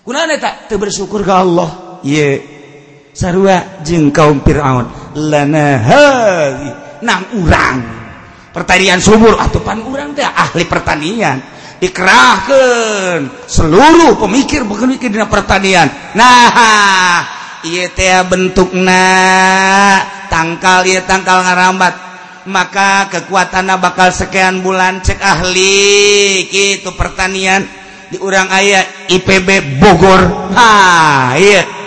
[0.02, 0.68] kunaon eta?
[0.68, 2.00] Teu bersyukur ke Allah.
[2.04, 2.12] Ieu.
[2.12, 2.53] yeah.
[3.14, 4.90] Sarua jeung kaum Firaun.
[7.00, 7.78] Nang urang.
[8.50, 11.38] Pertanian subur atau pan urang teh ahli pertanian.
[11.78, 15.90] Dikerahkan seluruh pemikir bukan mikir di pertanian.
[16.14, 17.22] Nah
[17.62, 19.06] iya teh bentukna
[20.30, 21.94] tangkal ya tangkal ngarambat.
[22.44, 27.66] Maka kekuatan bakal sekian bulan cek ahli gitu pertanian.
[28.06, 30.52] Di urang ayat IPB Bogor.
[30.54, 31.83] Ha iya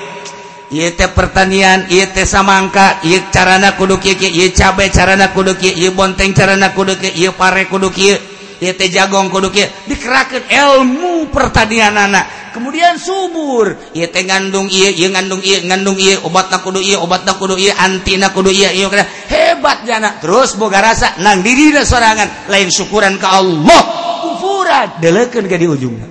[0.68, 5.92] teh pertanian ia teh samangka ia carana kudu kieu ieu cabe carana kudu kieu ieu
[5.96, 8.20] bonteng carana kudu kieu ieu pare kudu kieu
[8.60, 9.68] ieu teh jagong kudu kieu.
[9.88, 12.52] Dikerakeun ilmu pertanianana.
[12.52, 13.80] Kemudian subur.
[13.96, 17.72] Ieu teh ngandung ieu ieu ngandung ieu ngandung ieu obatna kudu ieu obatna kudu ieu
[17.72, 20.20] antina kudu ieu ieu kana hebat jana.
[20.20, 23.82] Terus boga rasa nang dirina sorangan lain syukuran ka Allah.
[24.20, 25.00] Kufuran.
[25.00, 26.08] Delekeun ke di ujungna.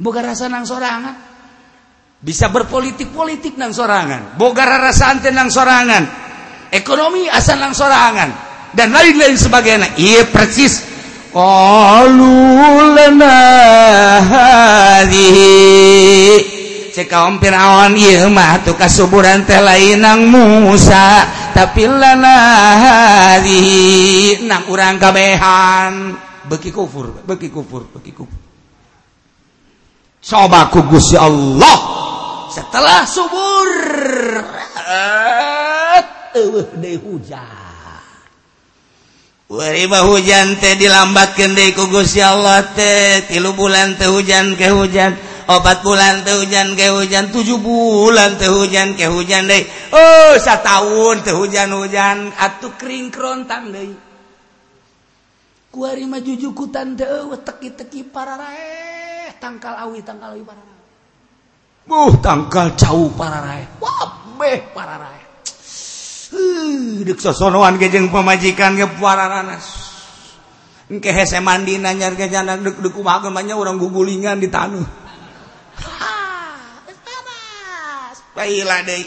[0.00, 1.23] Boga rasa nang sorangan.
[2.24, 4.40] bisa berpolitik-politik nang sorangan.
[4.40, 6.08] Bogara rasa teh nang sorangan.
[6.72, 8.32] Ekonomi asal nang sorangan.
[8.72, 10.00] Dan lain-lain sebagainya.
[10.00, 10.96] Iya persis.
[11.34, 12.30] Qalu
[12.94, 13.38] lana
[14.22, 15.50] hadhihi
[16.94, 21.28] cek kaum Firaun ieu mah tuh kasuburan teh lain nang Musa.
[21.52, 22.36] Tapi lana
[22.80, 26.16] hadhihi nang urang kabehan.
[26.48, 28.40] Beki kufur beki kufur beki kufur.
[30.24, 31.76] Coba ku Gusti Allah.
[32.54, 33.70] setelah subur.
[36.94, 37.62] Hujan.
[39.50, 43.26] Hujan teh dilambatkan deh kugus ya Allah teh.
[43.26, 45.14] Tilu bulan teh hujan ke hujan
[45.50, 49.62] obat bulan teh hujan ke hujan tujuh bulan teh hujan ke hujan deh
[49.92, 53.92] oh setahun teh hujan hujan atuh kering kerontang deh
[55.68, 57.06] kuari maju jukutan teh
[57.44, 58.40] teki teki para
[59.36, 60.73] tangkal awi tangkal awi para
[61.84, 63.68] Buh tangkal jauh para rai.
[63.80, 65.20] Wabeh para rai.
[66.32, 69.92] Huh, dek sosonoan ge jeung ke para ranas.
[70.88, 74.84] Engke hese mandi nanyar ke jana dek dek kumaha banyak orang gugulingan di tanah.
[75.76, 76.96] Panas.
[78.32, 79.04] Baiklah deui.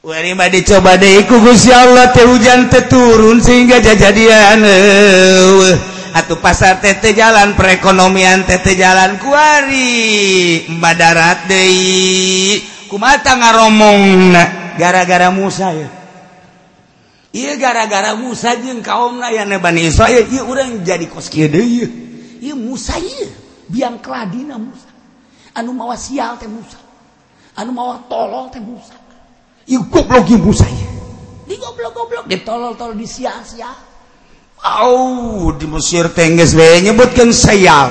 [0.00, 5.76] Wari mah dicoba deh ku Gusti Allah teh hujan teh turun sehingga jajadian Uh,
[6.14, 12.58] atau pasar TT jalan perekonomian TT jalan kuari Mbak darat Dei.
[12.90, 14.34] Kumata ngaromong
[14.74, 15.88] gara-gara Musa ya.
[17.30, 21.86] Iya gara-gara Musa jeung kaumna ya Bani Israel iya orang jadi kos kieu deui
[22.42, 22.58] iya.
[22.58, 23.30] Musa iya.
[23.70, 24.90] Biang keladina Musa.
[25.54, 26.82] Anu mawa sial teh Musa.
[27.54, 28.98] Anu mawa tolol teh Musa.
[29.70, 30.90] Iya goblok Musa iya.
[31.46, 33.89] Di goblok-goblok di tolol-tolol di sia-sia
[35.56, 37.88] Di Mesir tengges we nyebutkan sayal.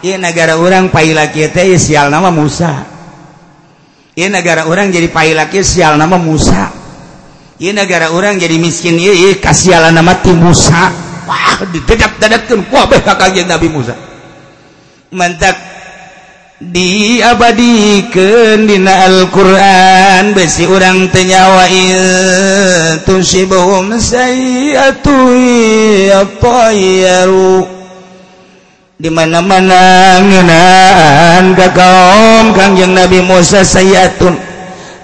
[0.00, 2.86] I negara orang pailaki teh sial nama Musa.
[4.16, 6.72] I negara orang jadi pailaki sial nama Musa.
[7.58, 10.94] I negara orang jadi miskin ieu kasialan nama ti Musa.
[11.28, 13.92] Wah didedak-dedakkeun kuah beh ka Nabi Musa.
[15.12, 15.77] Mantap
[16.58, 21.70] diabadikendina Alquran besi urang tenyawa
[23.06, 23.94] tusibum
[28.98, 34.34] dimana-mana ngenaan ke kaum Kangjeng Nabi Musa sayatun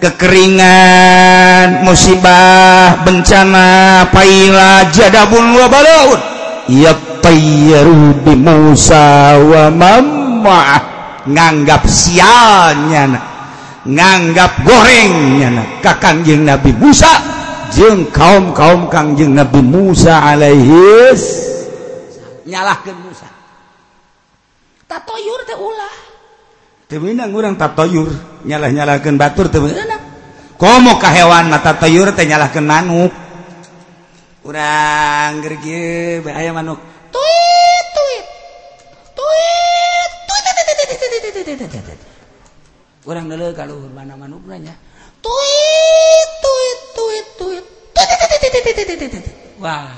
[0.03, 6.19] kekeringan musibah bencana paila jadabun wa balaun.
[6.67, 6.91] Ya
[7.23, 10.94] tayyaru bi Musa wa mamah?
[11.25, 13.21] nganggap sialnya
[13.85, 17.35] nganggap gorengnya kakangjeng Nabi Musa
[17.75, 21.23] jeng kaum-kaum Kangjeng Nabi Musa alaihis.
[22.47, 23.29] Nyalahkan Musa.
[24.87, 25.95] Tatoyur teh ulah.
[26.87, 28.13] Temenang orang tatoyur
[28.45, 30.05] nyalah-nyalahkan batur temenang
[30.61, 33.13] komo ka hewan mata tatoyur teh nyalahkan manuk.
[34.45, 36.79] Orang gergi ayam manuk.
[37.09, 38.25] Tuit tuit.
[39.17, 39.64] Tuit.
[43.05, 44.73] orang kalau mana manubranya
[45.21, 47.67] tuit tuit tuit tuit.
[49.61, 49.89] Wah.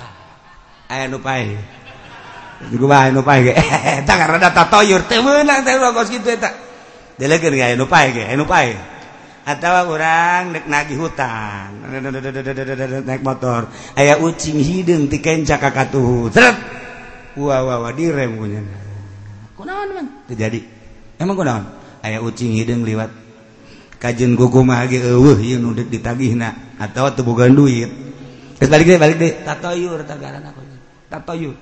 [0.87, 1.55] Ayo nupai.
[2.71, 5.03] Juga bae nupai ge eta karena data toyur.
[5.11, 6.51] Teu meunang teh rogos kitu eta
[7.19, 8.75] delekeun ge ayo nupai ge ayo nupai.
[9.47, 11.87] Atawa urang dek nagih hutang
[13.09, 13.71] naik motor.
[13.95, 16.57] Aya ucing hideung ti kencak ka katuh seret.
[17.37, 18.87] Wah wah wah direm kunyana
[19.57, 20.61] kunaon man teu jadi
[21.21, 21.65] emang gue naon
[22.07, 23.11] aya ucing hidung liwat.
[23.97, 27.89] Kajen kuku mah ge eueuh ieu nu ditagihna atawa teu boga duit.
[28.61, 29.33] Geus balik deh balik deh.
[29.43, 30.61] Tatoyur tagaran aku
[31.09, 31.57] tatoyur.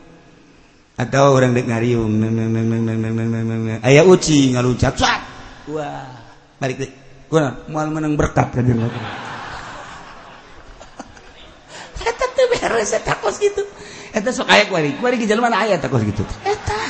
[0.94, 4.54] Atau orang dek ngariung neng neng neng neng neng neng neng neng neng aya ucing
[4.58, 5.22] ngaluncat cat
[5.70, 6.10] wah.
[6.58, 6.90] Balik deh.
[7.30, 9.00] Gue moal menang berkat kajin kuku
[12.04, 13.62] Eta teu beres, eta kos gitu.
[14.12, 16.20] Eta sok aya kuari, kuari ge jalan aya eta kos gitu.
[16.44, 16.80] Eta,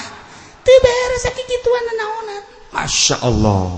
[0.66, 2.33] teu beres, sakitu gituan naona.
[2.74, 3.70] Asya Allah.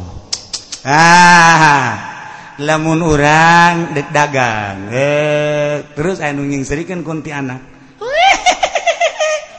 [0.86, 2.16] Ah
[2.57, 7.61] lamun orang dek dagang eh terus anu nyingserikeun kunti anak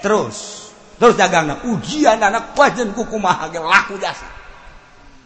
[0.02, 4.26] terus terus dagang ujian anak pajen ku kumaha ge laku jasa.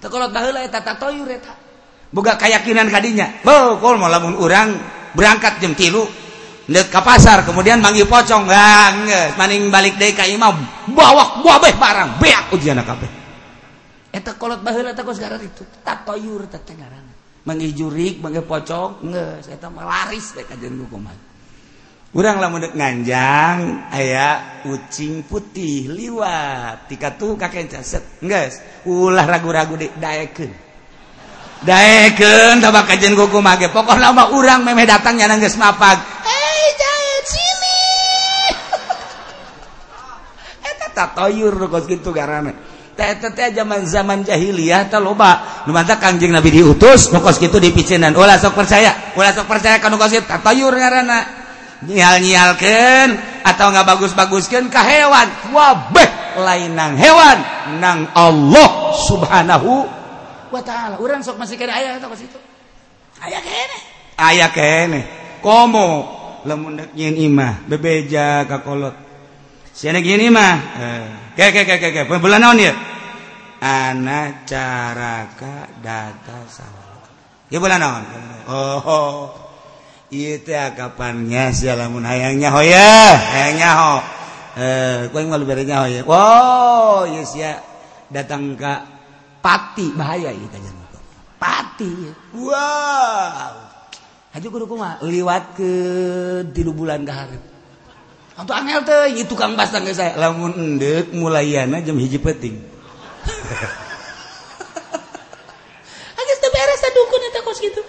[0.03, 1.53] Teu kolot baheula eta tatoyur eta.
[2.11, 3.39] Boga keyakinan kadinya.
[3.45, 4.75] Beuh kol mah lamun urang
[5.15, 8.51] berangkat jam 3 dek ke pasar kemudian manggil pocong.
[8.51, 9.07] Ah, Gang
[9.39, 10.59] maning balik deui ka imam.
[10.91, 13.20] Bawa buah barang beak ujian kabeh.
[14.11, 15.63] Eta kolot baheula eta gara itu.
[15.87, 17.13] Tatoyur teh ngaranna.
[17.47, 21.17] Mangge jurik, mangge pocong, geus eta malaris dek ajeun kumaha
[22.11, 29.79] Urang lamun deuk nganjang aya ucing putih liwat tika tuh kakek caset geus ulah ragu-ragu
[29.79, 30.51] dek daekeun.
[31.63, 36.03] Daekeun tabak ajeun kumaha ge pokokna mah urang memeh datang nyana geus mapag.
[36.27, 37.79] Hei jaet sini.
[40.99, 42.70] tatoyur kos kitu garana.
[43.53, 45.63] zaman-zaman jahiliyah loba.
[46.01, 50.25] Kanjing Nabi diutus nukos gitu dipicinan ulah sok percaya ulah sok percaya kan nukos gitu
[50.25, 51.19] tatayur ngarana
[51.85, 53.09] nyal-nyalkeun
[53.41, 55.27] atau nggak bagus-baguskeun ka hewan.
[55.53, 56.09] Wabeh
[56.41, 57.37] lain nang hewan
[57.81, 59.85] nang Allah subhanahu
[60.53, 60.97] wa taala.
[61.01, 62.39] Urang sok masih kena aya eta itu
[63.21, 63.77] aya kene.
[64.17, 65.01] Aya kene.
[65.41, 66.19] Komo.
[66.41, 67.53] Lamun dek nyeun imah.
[67.69, 69.11] Bebeja ka kolot.
[69.81, 71.07] Gini mah eh.
[71.33, 72.73] Ke ke ke ke pembelah naon ya?
[73.61, 77.05] anak caraka data salah.
[77.53, 78.03] Ya bulan naon?
[78.49, 79.17] Oh, oh.
[80.11, 83.15] ieu teh kapannya sia lamun hayangnya ho ya.
[83.15, 83.93] Hayangnya ho
[84.51, 86.01] eh kau yang malu berenya ho ya.
[86.03, 87.61] Wow ieu sia
[88.09, 88.73] datang ke
[89.39, 90.71] pati bahaya itu aja
[91.37, 91.91] pati.
[92.33, 93.53] Wow.
[94.31, 95.03] Haji kudu kumaha?
[95.05, 95.71] Liwat ke
[96.55, 97.43] tilu bulan ka hareup.
[98.41, 100.17] Antu angel teh itu kang basang ge saya.
[100.17, 102.70] Lamun endek mulayana jam hiji penting
[106.19, 107.81] Agak beres dukun eta kos gitu.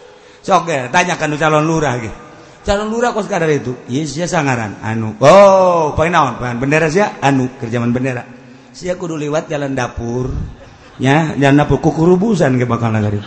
[0.43, 2.19] Sok ya tanyakan calon lurah gitu
[2.63, 3.75] calon lurah kos kadar itu?
[3.91, 4.79] Iya sia sangaran.
[4.83, 6.39] Anu oh paling naon?
[6.39, 7.19] Paling bendera sia?
[7.19, 8.23] Anu kerjaman bendera.
[8.73, 10.33] Sia kudu lewat jalan dapur
[10.97, 13.19] ya jalan dapur kukurubusan ke bakal nagari.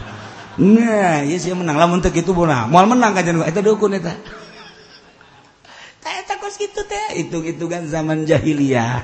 [0.56, 1.76] Nah iya sia menang.
[1.76, 4.16] Lamun teu kitu bona moal menang kajian eta dukun eta.
[6.56, 7.20] Gitu teh.
[7.20, 9.04] Itu-gitu kan zaman jahiliyah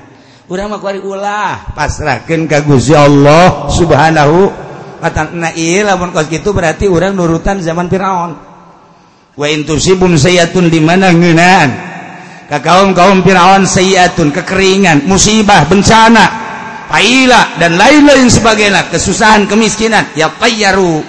[0.50, 1.74] urang mah ulah.
[1.76, 4.50] Pasrahkan ka Gusti Allah Subhanahu
[5.34, 8.32] na lamun kos gitu berarti orang nurutan zaman Firaun.
[9.34, 11.70] Wa intusibum sayyatun di mana ngeunaan
[12.46, 16.26] ka kaum-kaum Firaun sayyatun kekeringan musibah bencana
[16.92, 21.00] paila dan lain-lain sebagainya kesusahan kemiskinan ya qayyaru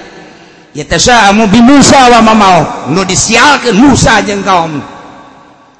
[0.71, 2.59] yatasaamu bi Musa wa mamau
[2.95, 4.79] nu disialkeun Musa jeung kaum.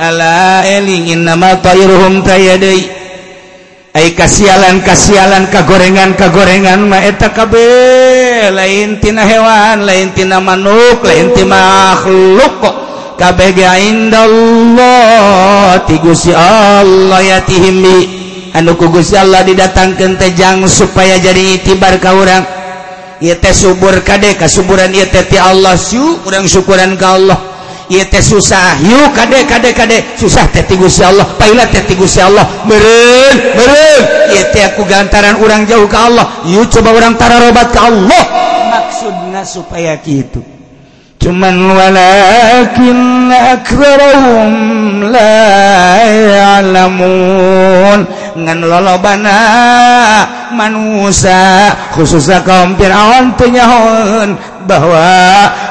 [0.00, 2.82] ألا إلي إنما طائرهم تيدي.
[3.94, 11.30] ay kasialan kasialan kagorengan kagorengan ma eta kabeh lain tina hewan lain tina manuk lain
[11.30, 12.74] tina makhluk kok
[13.14, 13.54] kabeh
[13.86, 15.94] indallah ti
[16.34, 18.23] Allah yatihim bi
[18.54, 22.42] anuku Gusti Allah didatangkan tejang supaya jadi tibar ka orang
[23.52, 25.06] subur kade kasuburan ieu
[25.42, 27.38] Allah syu kurang syukuran ka Allah.
[27.90, 30.64] Ieu susah yu kade kade kade susah teh
[31.04, 31.82] Allah paila teh
[32.22, 32.44] Allah.
[32.64, 34.02] Meureun meureun.
[34.32, 36.26] Ieu aku gantaran orang jauh ka Allah.
[36.46, 38.22] Yu coba urang tararobat ka Allah.
[38.74, 40.53] Maksudnya supaya gitu
[41.24, 44.52] cuman walakin akrarahum
[45.08, 45.40] la
[46.12, 48.00] ya'lamun.
[48.34, 49.38] Ngan lolobana
[50.52, 54.36] manusia khususnya kaum Fir'aun penyahoan
[54.68, 55.00] bahwa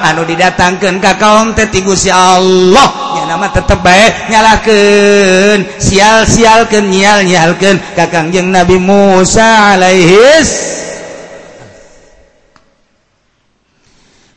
[0.02, 3.14] anu didatangkan ke kaum tetigu si Allah.
[3.22, 10.50] Ya nama tetep baik nyalakan sial-sialkan nyal-nyalkan kakang jeng Nabi Musa alaihis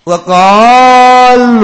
[0.05, 1.61] وقالوا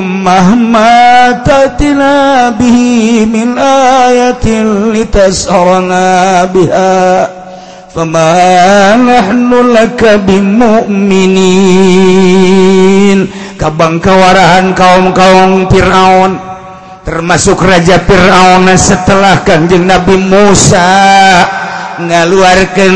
[0.00, 2.78] مهما تأتنا به
[3.26, 3.58] من
[4.06, 4.46] آية
[4.94, 7.28] لتسحرنا بها
[7.94, 11.66] فما نحن لك بمؤمنين
[13.56, 16.36] kabang kawarahan kaum-kaum Fir'aun
[17.08, 20.84] termasuk Raja Fir'aun setelah kanjeng Nabi Musa
[21.98, 22.94] ngaluarkan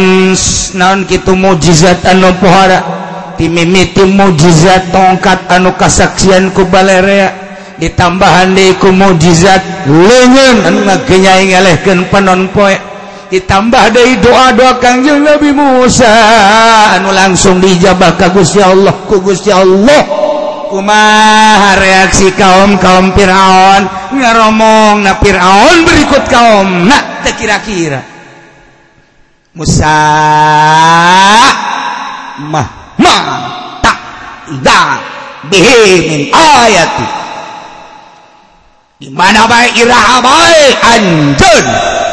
[0.77, 3.01] naon kitu mujizat anu pohara
[3.36, 7.32] ti mimiti mujizat tongkat anu kasaksian ku balerea
[7.80, 9.88] ditambahan deui ku mujizat.
[9.88, 12.76] Leungeun anu ngagenyai ngalehkeun panon poe.
[13.26, 16.08] Ditambah dari doa-doa Kangjeng Nabi Musa.
[16.96, 20.24] Anu langsung dijabah ka Gusti Allah ku Gusti Allah.
[20.66, 23.86] Kumaha reaksi kaum kaum Firaun?
[24.16, 28.02] Ngaromong na Firaun berikut kaum nak kira-kira.
[29.56, 29.96] Musa
[32.52, 33.18] mah ma
[33.86, 33.98] tak
[35.54, 37.26] bihi ayati
[38.96, 41.66] di mana baik iraha baik anjun.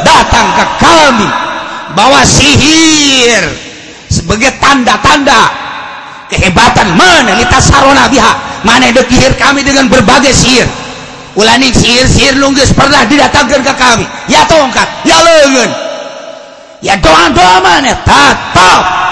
[0.03, 1.29] Datang ke kami
[1.95, 3.39] bawa sihir.
[4.11, 5.47] Sebagai tanda-tanda
[6.27, 8.61] kehebatan mana kita sarona biha.
[8.67, 10.67] Mana dekihir kami dengan berbagai sihir.
[11.33, 14.05] Ulani sihir-sihir lunggus pernah didatangkan ke kami.
[14.27, 15.71] Ya tongkat ya lengan.
[16.83, 17.95] Ya doa-doa mana?
[17.95, 19.02] Tetap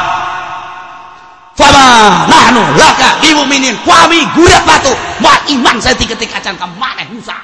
[1.62, 4.90] wama nahnu laka bimumin kami gurat batu.
[5.22, 7.38] Ma iman saya tiga-tiga acan ka maneh Musa?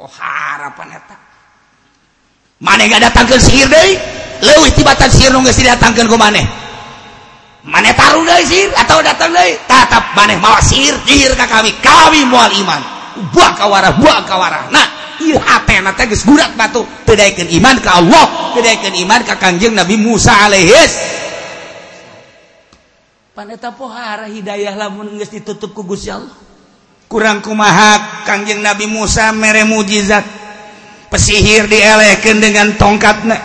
[0.00, 1.16] Oh harapan eta.
[2.58, 3.94] Maneh gak datangkeun sihir deui
[4.42, 6.42] leuwih tibatan sihir nu geus didatangkeun ku maneh?
[7.68, 8.72] Maneh taruh deui sihir?
[8.72, 11.70] Atau datang deui tatap maneh mawa sihir sihir ka kami.
[11.84, 12.80] Kami moal iman.
[13.34, 14.72] Buang kawarah buang kawarah.
[14.72, 14.86] Nah
[15.20, 16.82] ieu hatena teh geus gurat batu?
[17.04, 18.56] Teu iman ka Allah.
[18.56, 21.27] Teu iman ka Kanjeng Nabi Musa alaihis
[23.38, 26.34] paneta pohara hidayah lamun geus ditutup ku Gusti Allah.
[27.06, 30.26] Kurang kumaha Kangjeng Nabi Musa mere mujizat.
[31.06, 33.38] Pesihir dielehkeun dengan tongkatna.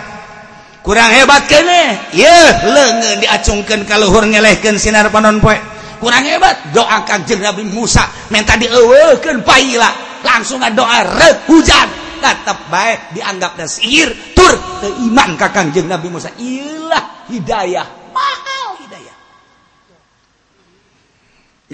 [0.82, 1.92] Kurang hebat kene eh.
[2.26, 5.56] yeuh leungeun eh, diacungkeun ka luhur ngelehkeun sinar panon poe.
[6.02, 9.94] Kurang hebat doa Kangjeng Nabi Musa minta dieuweukeun paila.
[10.26, 11.86] Langsung doa reuk hujan.
[12.18, 16.34] Tetap baik dianggap dan sihir tur teu iman ka Kangjeng Nabi Musa.
[16.42, 18.10] Ilah hidayah.
[18.10, 18.43] Mah.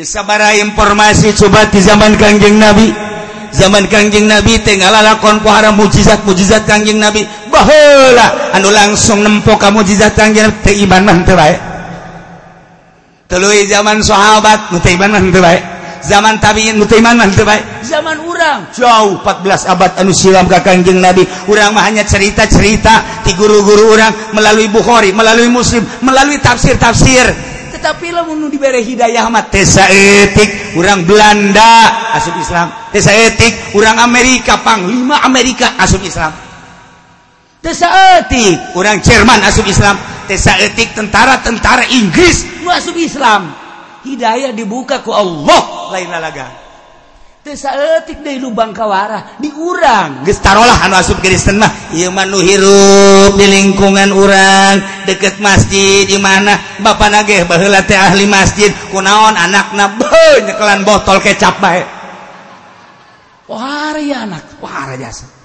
[0.08, 2.88] Sabara informasi coba di zaman Kangjeng Nabi.
[3.50, 7.26] Zaman Kangjeng Nabi tinggal lakon pohara mukjizat mukjizat Kangjeng Nabi.
[7.50, 11.18] Bahwa anu langsung nempok kamu mukjizat Kangjeng Nabi iman mah
[13.30, 15.62] tuluy zaman sahabat iman mah baik
[16.02, 18.66] zaman tabiin iman mah baik zaman urang.
[18.74, 21.28] Jauh 14 abad anu silam ka Kangjeng Nabi.
[21.46, 28.48] Urang mah hanya cerita-cerita di guru-guru orang melalui Bukhari melalui Muslim melalui tafsir-tafsir tapi lamun
[28.48, 29.50] diberi hidayah mah.
[29.50, 32.70] Tesa etik urang Belanda asup Islam.
[32.94, 36.32] Tesa etik urang Amerika panglima Amerika asup Islam.
[37.60, 39.98] Tesa etik urang Jerman asup Islam.
[40.30, 43.50] Tesa etik tentara-tentara Inggris nu asup Islam.
[44.06, 46.69] Hidayah dibuka ku Allah lain lalaga.
[47.56, 50.28] detik dari lubang Kawarah diurang.
[50.28, 51.72] Gestarolah anu asup Kristen mah.
[51.96, 54.78] Ieu mah hirup di lingkungan urang
[55.08, 56.58] deket masjid di mana?
[56.84, 61.82] Bapak nage baheula teh ahli masjid kunaon anakna beuh nyekelan botol kecap bae.
[63.50, 64.62] Wah anak.
[64.62, 65.39] Wah jasa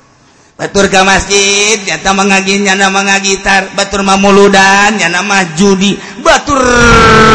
[0.54, 5.98] Batur ke masjid nyata mengagi nyana mengagitar Batur mamuludan nyana mah judi.
[6.22, 6.62] Batur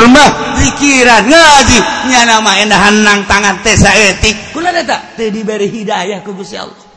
[0.07, 6.24] mah zikiran ngaji nyana mah endahan nang tangan tesa etik kula eta teu diberi hidayah
[6.24, 6.88] ku Gusti Allah.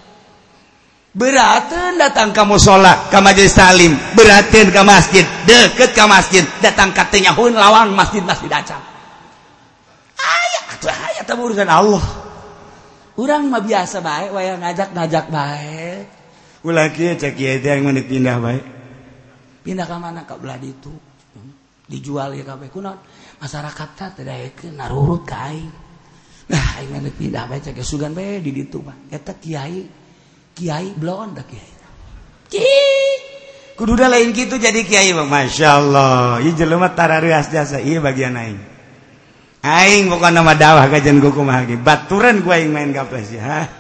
[1.13, 6.41] Beraten datang kamu sholat ke majelis talim Beraten ke masjid Deket ke masjid.
[6.65, 8.81] Datang ke tenyahun lawang masjid-masjid acam
[10.17, 12.01] Ayat Ayat urusan Allah
[13.19, 16.05] orang mah biasa baik wayang ngajak-ngajak baik
[16.63, 18.65] ulah kieu cek ieu teh yang menit pindah baik
[19.63, 20.27] pindah ke mana?
[20.27, 20.91] Ka belah itu
[21.87, 22.99] dijual ya kabeh kunaon
[23.39, 25.71] masyarakatna teh daekeun narurut ka aing.
[26.51, 28.97] Nah aing menit pindah bae cek sugan bae di ditu mah.
[29.11, 29.87] Eta kiai
[30.55, 31.73] kiai blon da kiai.
[32.51, 33.11] Kiai
[33.79, 36.39] kudu lain gitu jadi kiai bang masya allah.
[36.43, 37.79] Ieu jelema tararias jasa.
[37.79, 38.72] Iya bagian aing.
[39.63, 41.79] Aing bukan nama dawah kajian kuku mahagi.
[41.79, 43.71] Baturan gua yang main gaples ya.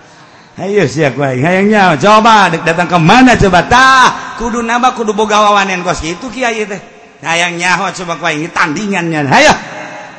[0.55, 1.43] Ayo sih gua aing.
[1.43, 1.95] Hayang nyawa.
[1.99, 4.39] Coba datang ke mana coba tah.
[4.39, 6.78] Kudu nama kudu boga wawanen kos itu kiai teh.
[7.26, 7.59] Hayang
[7.99, 9.26] coba gua ini tandingannya.
[9.26, 9.55] ayo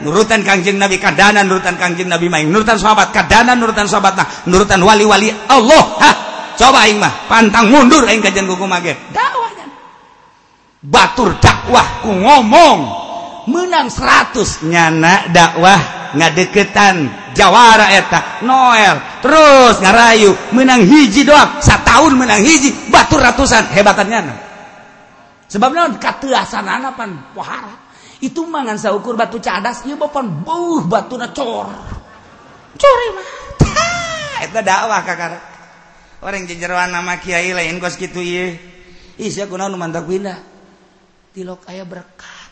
[0.04, 4.84] Nurutan kangjeng Nabi kadana, nurutan kangjeng Nabi main nurutan sahabat kadana, nurutan sahabat nah, nurutan
[4.84, 5.84] wali-wali Allah.
[6.04, 6.16] Hah.
[6.60, 9.00] Coba aing mah pantang mundur aing kajian kuku mage.
[9.16, 9.64] Dakwahnya.
[10.84, 13.03] Batur dakwah ku ngomong.
[13.50, 17.24] menang 100 nyana dakwah ngadeketan.
[17.34, 19.02] Jawara eta Noel.
[19.26, 21.58] Terus ngarayu menang hiji doang.
[21.58, 23.74] Setahun menang hiji batur ratusan.
[23.74, 24.34] Hebatan nyana.
[25.50, 25.98] Sebab naon?
[25.98, 27.74] Kateuasan anapan pohara.
[28.22, 31.68] Itu mangan saukur batu cadas ieu bapan beuh batuna cor.
[32.78, 33.28] Cori mah.
[34.46, 35.40] Eta dakwah kakara.
[36.24, 38.56] Orang jejeroan nama kiai lain kos kitu ieu.
[39.18, 40.40] Isya kunaon mantak pindah.
[41.34, 42.43] Tilok aya berkah.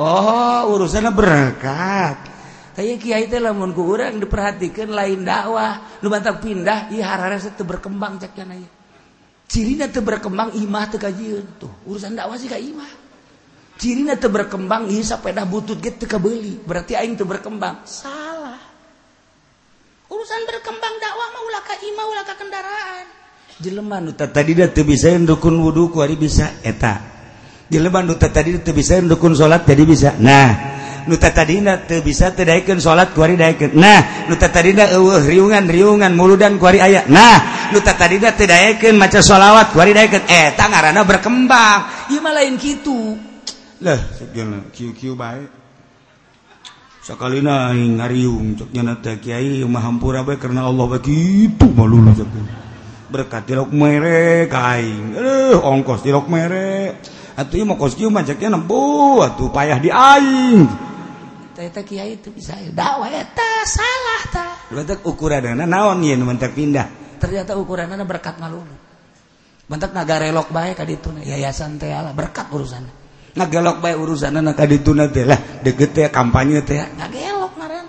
[0.00, 2.32] Oh urusan berkat
[2.72, 6.00] kayak Kyai teh lamun ku diperhatikan lain dakwah.
[6.00, 8.56] Lu mantap pindah itu berkembang cek kana
[9.52, 12.88] itu berkembang imah teu tuh urusan dakwah sih ka imah.
[13.76, 17.84] Cirina itu berkembang ieu sapeda butut gitu kebeli berarti aing itu berkembang.
[17.84, 18.56] Salah.
[20.08, 23.04] Urusan berkembang dakwah mah ulah ka imah ulah ka kendaraan.
[23.60, 27.11] Jelema nu tadi dah teu bisa rukun wudu ku bisa eta.
[27.72, 30.12] dileban nu tadi itu bisa dukun salat jadi bisa.
[30.20, 30.52] Nah
[31.08, 33.72] nuta tadi teu bisa teu salat kuari daekeun.
[33.72, 37.08] Nah nuta tadi eueuh riungan-riungan muludan kuari aya.
[37.08, 40.28] Nah nuta tadi teu maca shalawat kuari daekeun.
[40.28, 42.12] Eh, Eta ngaranna berkembang.
[42.12, 43.32] Ieu mah lain gitu
[43.82, 45.42] lah sebenarnya kieu-kieu bae.
[47.02, 52.30] Sakalina aing ngariung cek nyana kiai mah hampura karena Allah begitu malu malulu cek
[53.10, 57.21] berkat tilok mere ka eh ongkos tilok merek.
[57.42, 60.62] Atuh mau kos kieu majaknya nempuh atuh payah di aing.
[61.58, 64.46] Eta kiai itu bisa dakwah eta salah ta.
[64.70, 67.18] Lantak ukuranana naon yeun mentak pindah.
[67.18, 68.74] Ternyata ukuranana berkat ngalulu.
[69.70, 72.90] Mentak nagarelok bae ka dituna yayasan teh Allah berkat urusanna.
[73.38, 77.86] Nagelok bae urusanna ka dituna teh lah deugeut teh kampanye teh nagelok ngaran.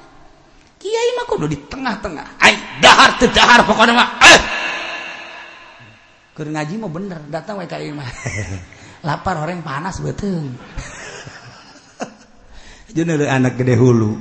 [0.82, 2.42] Kiai mah kudu di tengah-tengah.
[2.42, 4.10] Ai dahar teh dahar pokona mah.
[4.22, 4.40] Eh.
[6.34, 8.10] Keur ngaji mah bener datang wae ka imah.
[9.04, 10.48] lapar orang panas betul
[12.94, 14.14] jadi anak gede hulu.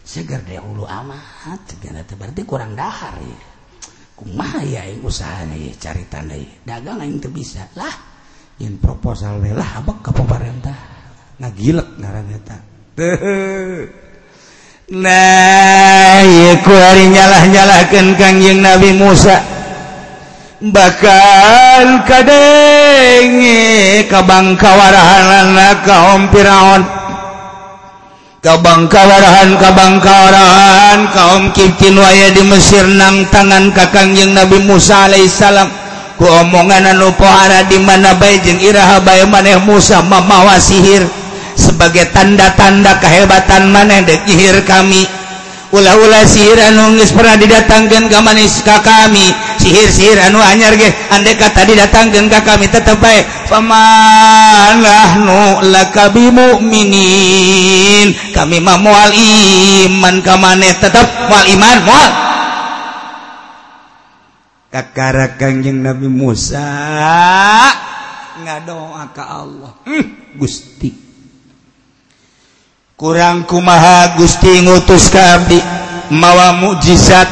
[0.00, 1.76] Segar deh hulu amat.
[2.16, 3.40] Berarti kurang dahar ya.
[4.16, 6.48] Kumaha ya yang usahanya ya cari tanda ya.
[6.64, 7.68] Dagang yang tuh bisa.
[7.76, 7.92] Lah
[8.56, 10.78] yang proposal lah apa ke pemerintah.
[11.36, 12.56] Nah gilek ngaran eta.
[14.96, 19.55] Nah ya kuari nyalah-nyalahkan kangjeng Nabi Musa.
[20.60, 25.52] bakal kadenge kabangkawarahan
[25.84, 26.82] kaum Firaun.
[28.40, 35.66] Kabangkawarahan kabangkawarahan kaum Kiftin waya di Mesir nang tangan kakang yang Nabi Musa alaihissalam.
[36.16, 41.04] Ku omongan anu pohara di mana bae jeung iraha bae maneh Musa mamawa sihir.
[41.56, 45.04] Sebagai tanda-tanda kehebatan maneh dek sihir kami.
[45.72, 49.30] ula-ula sihir anungis pernah didatangkan ke manis ka kami.
[49.62, 58.62] Sihir-sihir anu anyar ge andai kata didatangkan ka kami tetap baik famanahnu lakabi mu'minin kami
[58.62, 62.10] mah mual iman ka maneh tetap mual iman mual.
[64.66, 66.68] Kakara kanjeng Nabi Musa
[68.44, 69.72] ngadoa ka Allah.
[69.88, 71.05] Hmm, Gusti.
[72.96, 75.44] kurang kumaha Gusti ngutus ka
[76.08, 77.28] mawa mukjizat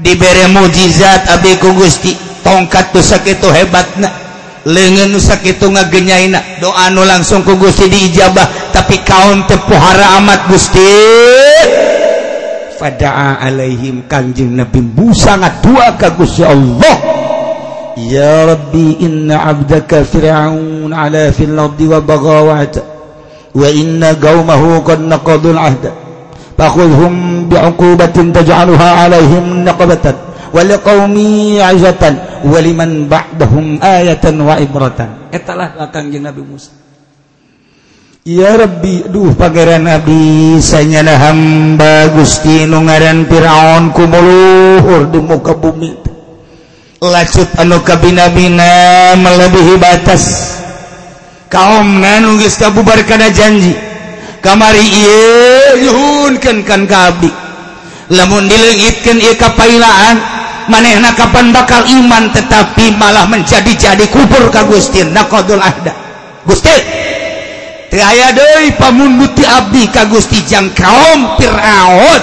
[0.00, 4.08] diberre mukjizat Abiku Gusti tongkat tuh sakitu hebatna
[4.64, 6.64] lengan nusak itu ngagenyaina.
[6.64, 10.96] Doa nu langsung ku Gusti diijabah tapi kaum tepuhara amat Gusti.
[12.80, 16.96] Fadaa alaihim kanjeng Nabi busangat dua ka Gusti Allah.
[18.00, 22.97] Ya Rabbi inna abdaka fir'aun ala fil ardi wa bagawata
[23.57, 25.85] وإن قومه قد نقضوا العهد
[26.57, 27.13] فخذهم
[27.49, 30.05] بعقوبة تجعلها عليهم نقبة
[30.53, 32.03] ولقومي عزة
[32.45, 34.99] ولمن بعدهم آية وعبرة
[35.33, 36.69] etalah kangjeng Nabi Musa
[38.23, 45.91] Ya Rabbi duh pangeran Nabi sanyana hamba Gusti nu ngaran Firaun kumuluhur di muka bumi
[47.03, 50.23] lacut anu kabina-bina melebihi batas
[51.48, 53.74] kaum nganungis kabubar karena janji.
[54.38, 57.48] Kamari iyeunkan kan kabdi
[58.08, 60.16] lamun dilengitkan ia kapailaan
[60.68, 65.92] manehna kapan bakal iman tetapi malah menjadi-jadi kubur ka Gusti naqadul ahda.
[66.48, 66.72] Gusti
[67.92, 72.22] teu aya deui pamunduti abdi ka Gusti jang kaum Firaun.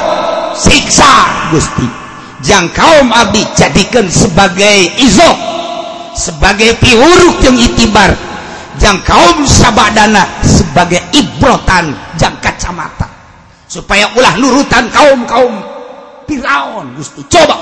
[0.55, 1.85] Siksa Gusti.
[2.45, 5.37] Jang kaum abdi jadikan sebagai izok
[6.15, 8.13] sebagai piuruk yang itibar.
[8.85, 13.09] yang kaum sabadana sebagai ibrotan jang kacamata.
[13.65, 15.57] Supaya ulah nurutan kaum-kaum
[16.29, 16.93] Firaun.
[16.93, 17.57] Gusti coba.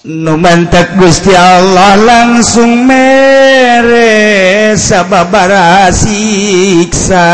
[0.00, 7.28] Nu mantak Gusti Allah langsung mere sababara siksa.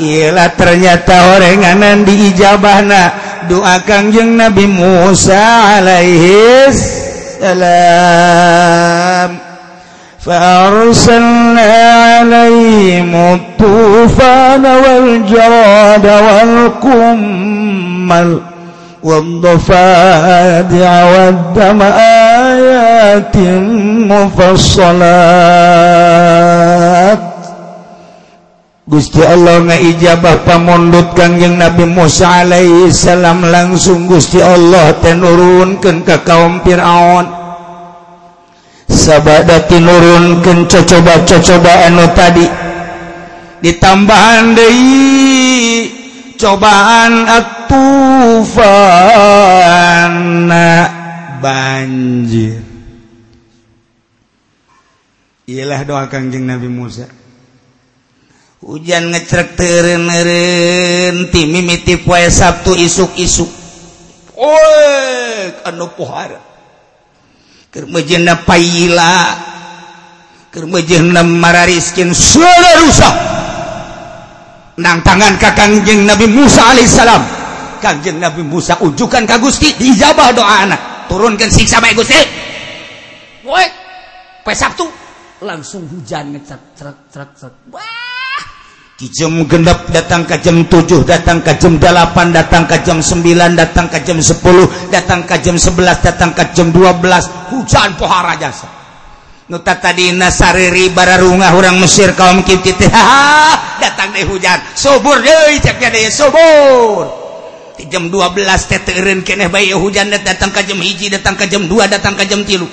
[0.00, 3.12] Ialah ternyata orenganan diijabahna
[3.48, 6.72] doa kangjeng Nabi Musa alaihi
[7.40, 8.68] salam.
[10.27, 11.71] فأرسلنا
[12.03, 18.39] عليهم الطوفان والجراد والقمل
[19.03, 21.81] والضفادع والدم
[22.51, 23.35] آيات
[25.83, 27.21] مفصلات
[28.83, 36.59] Gusti Allah ngaijabah pamondot kangjeng Nabi Musa alaihi salam langsung Gusti Allah tenurunkeun ka kaum
[36.67, 37.36] Firaun
[38.98, 42.46] sababadati nurunken cocoba-cocobaan nu tadi.
[43.62, 44.66] Ditambahan De
[46.38, 48.66] cobaan atufana
[51.42, 52.62] banjir.
[55.48, 57.08] Ialah doa Kangjeng Nabi Musa.
[58.58, 63.48] Hujan ngecrek terenti mimiti poe Sabtu isuk-isuk.
[65.66, 66.47] Anu pohara.
[67.68, 69.36] kermejena payila
[70.48, 73.14] kermejena marariskin suara rusak.
[74.78, 77.22] Nang tangan kakangjeng Nabi Musa alaihissalam.
[77.78, 80.80] Kangjeng Nabi Musa ujukan ka Gusti dijabah doa anak.
[81.10, 82.18] Turunkan siksa baik Gusti.
[83.46, 83.66] Woi,
[84.44, 84.86] pe Sabtu
[85.42, 87.54] langsung hujan ngecat trek trek trek.
[89.06, 93.22] jam genap datang ke jam 7 datang ke jam 8 datang ke jam 9
[93.54, 98.66] datang ke jam 10 datang ke jam 11 datang ke jam 12 hujan pohara jasa.
[99.54, 102.74] Nuta tadi nasariri bararungah orang Mesir kaum kiti
[103.86, 104.58] datang deh hujan.
[104.74, 107.06] Subur deh ceknya deh subur
[107.78, 108.34] di jam 12
[108.66, 112.42] teterin kene bayi hujan datang ke jam hiji datang ke jam 2 datang ke jam
[112.42, 112.66] tilu.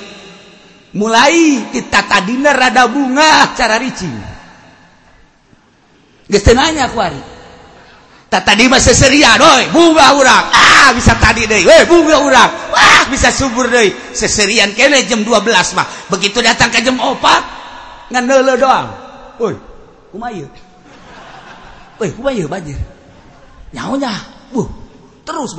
[0.98, 4.35] Mulai kita tadi rada bunga cara ricing
[6.56, 6.90] nanya
[8.44, 9.38] tadi seria
[9.72, 10.12] bunga
[10.52, 11.48] ah, bisa tadi
[11.88, 12.44] bunga
[13.08, 13.70] bisa subur
[14.12, 15.88] seserian ke jam 12 mah.
[16.12, 17.44] Begitu datang ke jam opat
[18.60, 18.88] doang.
[23.72, 24.14] Nyanya
[25.26, 25.52] terus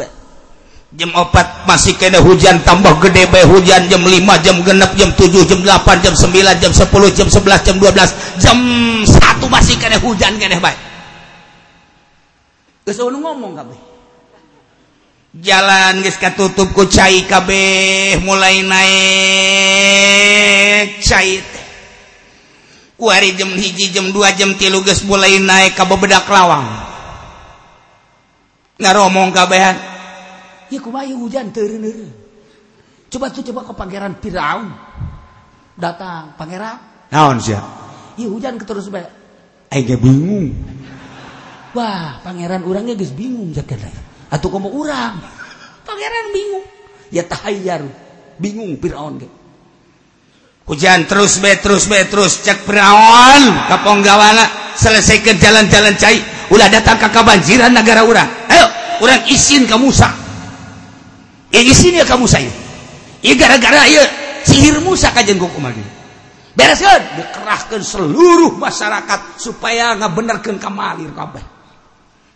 [0.97, 5.45] jam opat masih ke hujan tambah gede bay hujan jam 5 jam genep jam 7
[5.45, 8.59] jam 8 jam 9 jam 10 jam 11 jam 12 jam
[9.47, 10.75] waktu masih kene hujan kene baik.
[12.83, 13.79] Geus ngomong kabeh.
[15.39, 18.89] Jalan geus tutup ku cai kabeh mulai naik
[20.99, 21.39] cai
[22.97, 26.67] kuari jam hiji jam dua jam tilu geus mulai naik ka bedak lawang.
[28.77, 29.77] Nggak ngaromong kabehan.
[30.67, 32.11] Ya kumaha hujan teureun
[33.07, 34.67] coba tuh coba ke pangeran Firaun
[35.79, 36.75] datang pangeran.
[37.15, 39.26] Naon sih ya hujan keterus baik
[39.71, 40.55] Aiga bingung.
[41.77, 44.01] Wah, pangeran orangnya guys bingung jaket lagi.
[44.33, 45.21] Atau kamu orang,
[45.85, 46.67] pangeran bingung.
[47.13, 47.85] Ya tahayar,
[48.41, 49.29] bingung Fir'aun ge.
[50.67, 56.19] Hujan terus be terus be terus cek Fir'aun kaponggawana selesaikan jalan-jalan cai
[56.51, 58.27] ulah datang ke kebanjiran negara orang.
[58.51, 58.67] Ayo,
[59.07, 60.11] orang izin ke Musa.
[61.55, 62.51] Ya izin ya ke Musa ya.
[63.23, 64.03] Ya gara-gara ya
[64.43, 65.91] sihir Musa kajen kukumah gitu.
[66.57, 71.45] bereskan dikerahkan seluruh masyarakat supaya nggak benerkan kamalir kabeh.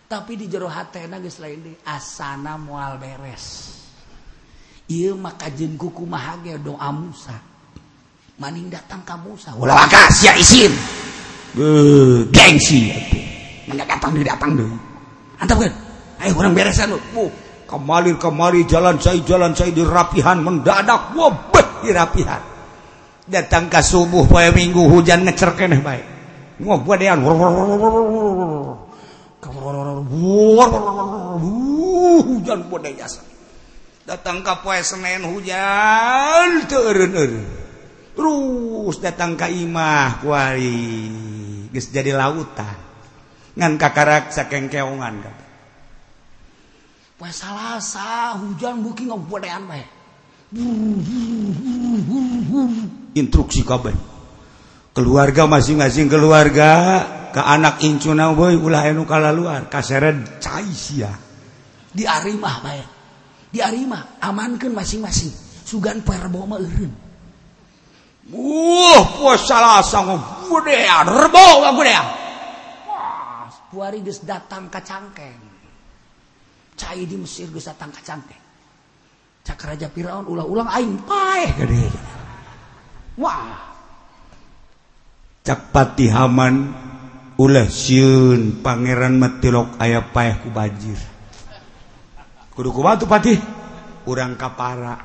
[0.05, 3.73] Tapi di jero hati nangis lain deui asana mual beres.
[4.91, 7.33] Iya maka jeung kuku mahage doa Musa.
[8.37, 10.69] Maning datang ke Musa ulah wakas ya isin.
[12.29, 12.91] Gengsi.
[13.71, 14.75] Mana datang deui datang deui.
[15.39, 15.73] Antap kan?
[16.21, 17.31] Ayo orang beresan lu.
[17.65, 21.15] Kamalir kamari jalan saya jalan saya dirapihan mendadak.
[21.15, 22.50] Wobet dirapihan.
[23.31, 26.03] datang ke subuh pada minggu hujan ngecerken baik
[26.59, 27.23] ngobodean
[32.19, 33.23] hujan bode jasa
[34.03, 37.33] datang ke poe Senin hujan teureun
[38.11, 41.07] terus datang ke imah kuari
[41.71, 42.91] geus jadi lautan.
[43.55, 45.23] Ngan kakarak saking keongan
[47.15, 50.00] poe Salasa hujan buki ngobodean baik
[53.15, 53.95] instruksi kabeh.
[54.91, 56.71] Keluarga masing-masing keluarga
[57.31, 59.71] ke anak incuna boy ulah enu kalaluar.
[59.71, 61.11] Kaseret caisia
[61.91, 62.83] di arimah bae.
[63.51, 65.31] Di arimah amankeun masing-masing.
[65.63, 67.11] Sugan perbo mah eureun
[68.29, 70.61] wah puas salasa sanggup um.
[70.61, 71.47] gede rebo
[71.81, 71.93] gede
[72.87, 75.41] Wah, puari geus datang ka cangkeng.
[76.77, 78.40] Cai di Mesir geus datang ka cangkeng.
[79.41, 81.85] Cakaraja Firaun ulah-ulang aing paeh gede.
[83.17, 83.73] Wah.
[85.41, 86.69] Cak pati haman
[87.41, 90.97] ulah siun Pangeran metilok ayah paeh ku banjir.
[92.53, 93.33] Kudu ku batu pati
[94.05, 94.97] Urang kapara.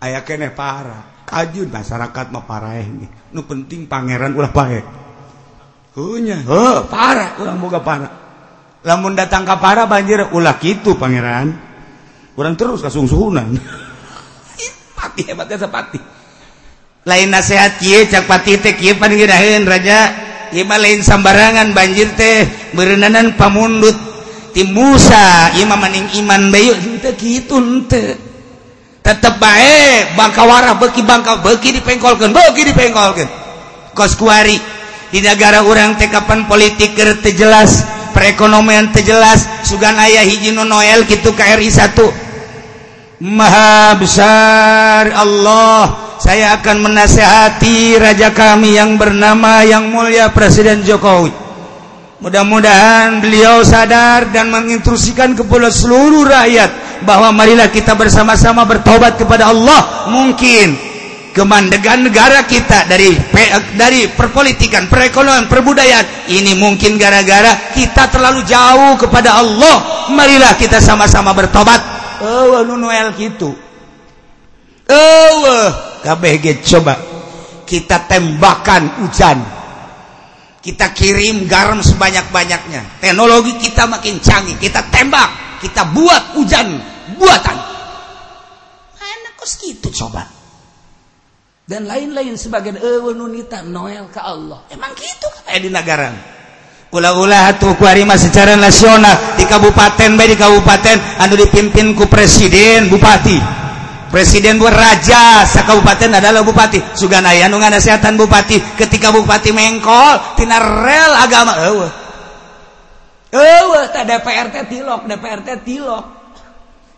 [0.00, 1.24] Aya kene para.
[1.24, 3.10] Kajun masyarakat mah paraeh nih.
[3.32, 4.84] Nu penting pangeran ulah paeh.
[5.92, 8.08] Hunya, heuh, para urang boga para.
[8.80, 11.71] Lamun datang kapara banjir ulah kitu pangeran.
[12.32, 13.54] kurang terus kasung suhunan.
[14.98, 16.00] Pati hebatnya sepati.
[17.02, 20.30] Lain nasehat kia cak pati teh kia panggirahin raja.
[20.54, 22.46] Ima lain sambarangan banjir teh
[22.78, 23.98] berenanan pamundut.
[24.52, 28.32] Tim Musa ima maning iman bayu hente gitu hente
[29.02, 33.28] tetep bae bangka warah beki bangka beki dipengkolkan beki dipengkolkan
[33.98, 34.56] kos kuari
[35.10, 36.94] di negara orang teh kapan politik
[37.34, 37.82] jelas
[38.22, 47.98] perekonomian terjelas Sugan ayah hijino Noel gitu KRI 1 Maha besar Allah saya akan menasehati
[47.98, 51.34] raja kami yang bernama yang mulia Presiden Jokowi.
[52.22, 60.06] Mudah-mudahan beliau sadar dan menginstruksikan kepada seluruh rakyat bahwa marilah kita bersama-sama bertobat kepada Allah.
[60.14, 60.91] Mungkin
[61.32, 63.16] kemandegan negara kita dari
[63.74, 66.28] dari perpolitikan, perekonomian, perbudayaan.
[66.28, 70.08] Ini mungkin gara-gara kita terlalu jauh kepada Allah.
[70.12, 71.80] Marilah kita sama-sama bertobat.
[72.22, 73.50] Oh, Noel gitu.
[74.86, 75.66] Oh,
[76.04, 76.94] KBG coba.
[77.66, 79.40] Kita tembakan hujan.
[80.62, 83.02] Kita kirim garam sebanyak-banyaknya.
[83.02, 84.60] Teknologi kita makin canggih.
[84.60, 85.58] Kita tembak.
[85.58, 86.78] Kita buat hujan.
[87.16, 87.56] Buatan.
[89.00, 90.41] Enak kos gitu coba
[91.72, 92.76] dan lain-lain sebagai
[93.16, 94.68] nunita eh, Noel ke Allah.
[94.68, 96.12] Emang gitu kayak eh, di nagaran.
[96.92, 103.64] Ula-ula tuh kuarima secara nasional di kabupaten baik di kabupaten anu dipimpin ku presiden bupati.
[104.12, 106.76] Presiden buat raja sa kabupaten adalah bupati.
[106.92, 111.92] Suganaya nu ngasehatan bupati ketika bupati mengkol tina rel agama eueuh.
[113.32, 116.04] Eueuh tak DPRT tilok DPRT tilok.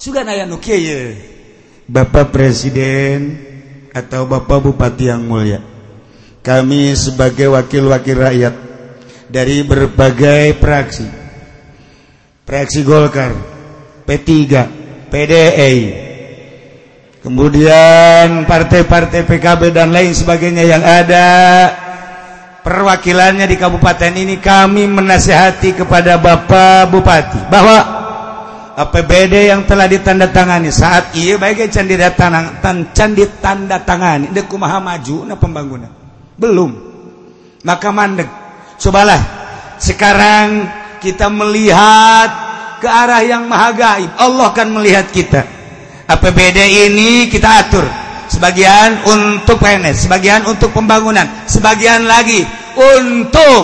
[0.02, 1.14] Suganaya nu kieu.
[1.86, 3.53] Bapak Presiden
[3.94, 5.62] atau Bapak Bupati yang mulia.
[6.44, 8.54] Kami sebagai wakil-wakil rakyat
[9.30, 11.06] dari berbagai praksi.
[12.44, 13.32] Praksi Golkar
[14.04, 14.28] P3
[15.08, 15.76] PDI
[17.24, 21.26] kemudian partai-partai PKB dan lain sebagainya yang ada
[22.60, 27.93] perwakilannya di kabupaten ini kami menasehati kepada Bapak Bupati bahwa
[28.74, 32.58] APBD yang telah ditandatangani saat iya baik candi datang
[32.90, 35.90] candi tanda tangani dek kumaha maju na pembangunan.
[36.34, 36.74] Belum.
[37.62, 38.26] Maka mandek.
[38.82, 39.22] Cobalah.
[39.78, 40.66] Sekarang
[40.98, 42.30] kita melihat
[42.82, 44.10] ke arah yang maha gaib.
[44.18, 45.46] Allah akan melihat kita.
[46.10, 47.86] APBD ini kita atur.
[48.26, 52.42] Sebagian untuk PNS sebagian untuk pembangunan sebagian lagi
[52.74, 53.62] untuk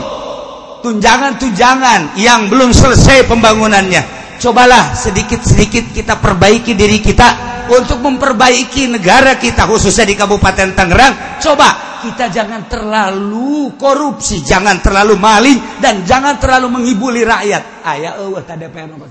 [0.84, 7.28] tunjangan-tunjangan yang belum selesai pembangunannya cobalah sedikit-sedikit kita perbaiki diri kita
[7.68, 15.20] untuk memperbaiki negara kita khususnya di Kabupaten Tangerang coba kita jangan terlalu korupsi jangan terlalu
[15.20, 19.06] maling dan jangan terlalu menghibuli rakyat ayah eueuh tadi DPR nomor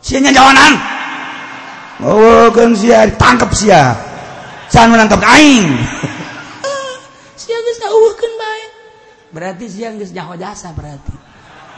[0.00, 1.00] Sianya jawanan
[2.00, 3.92] Oh, kan sia ditangkap sia.
[4.72, 5.68] San menangkap aing.
[7.40, 8.64] sia geus ngauhkeun bae.
[9.36, 11.12] Berarti sia geus nyaho jasa berarti.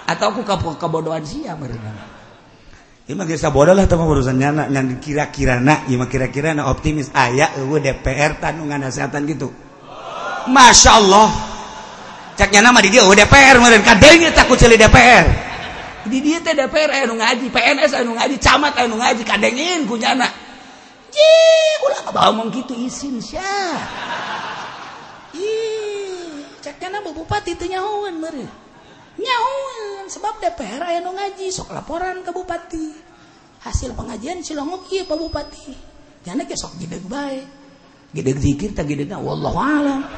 [0.06, 0.46] Atau aku
[0.78, 2.11] kebodohan sia mereka.
[3.10, 7.26] Ima geus bodoh lah tama urusannya na ngan kira-kira na ima kira-kira na optimis ah,
[7.26, 9.50] aya eueuh DPR tanu ngasehatan gitu.
[10.46, 11.28] Masya Allah.
[12.38, 15.26] Cak nyana mah di dia eueuh DPR meureun kadenge takut celi DPR.
[16.06, 20.30] Di dia teh DPR anu ngaji, PNS anu ngaji, camat anu ngaji kadengeun ku nyana.
[21.10, 21.34] Ji,
[21.82, 23.42] ulah ngomong gitu isin sia.
[25.34, 28.61] Ih, cak nama bupati teu nyahoeun meureun.
[29.18, 32.86] nyaun sebab DPR aya nu ngaji sok laporan ke bupati.
[33.62, 35.70] Hasil pengajian Cilongok ieu Pak Bupati.
[36.26, 37.38] Jana ke sok gede bae.
[38.10, 40.02] Gede zikir tah gede wallahu alam.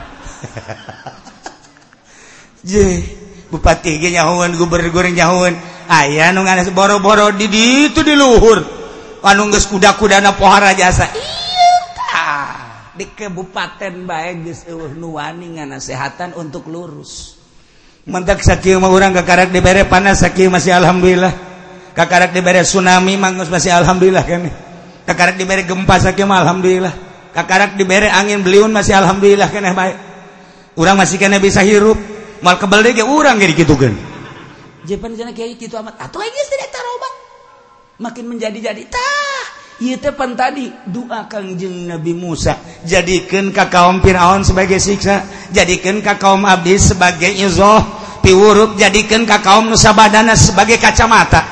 [2.65, 3.05] Je
[3.53, 5.15] bupati ge nyahuan gubernur goreng
[5.85, 8.65] aya nu nganes boro-boro di ditu di luhur.
[9.25, 11.09] Anu geus kuda-kudana pohara jasa.
[12.97, 17.44] Di kabupaten bae geus eueuh nu wani ngasehatan untuk lurus.
[18.05, 21.33] mentak sakit mau orang kakarak dibere panas sakit masih alhamdulillah.
[21.95, 24.51] Kakarak dibere tsunami mangus masih alhamdulillah kan
[25.07, 26.95] kakarak dibere gempa sakit mah alhamdulillah.
[27.35, 29.97] Kakarak dibere angin beliun masih alhamdulillah kan baik
[30.79, 31.97] orang masih kena bisa hirup.
[32.45, 33.95] Mal kebal ge orang kayak gitu kan
[34.85, 35.97] jepan jana kayak gitu amat.
[35.97, 37.15] Atau lagi tidak terobat
[37.97, 39.34] makin menjadi jadi tak
[40.15, 42.55] pan tadi doa Kangjeng Nabi Musa.
[42.87, 47.83] Jadikan ka kaum Firaun sebagai siksa jadikan ka kaum Abdi sebagai Izo
[48.23, 51.43] piwurup jadikan ka kaum Nusabadana sebagai kacamata.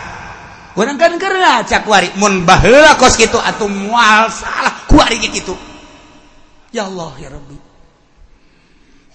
[0.72, 5.52] Kurang kan karena cakwari mun baheula kos gitu atau mual salah kuari gitu
[6.72, 7.56] ya Allah ya Rabbi.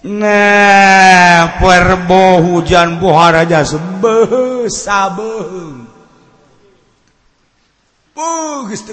[0.07, 5.86] Nah perbo hujan buhara jasa beuh sabeung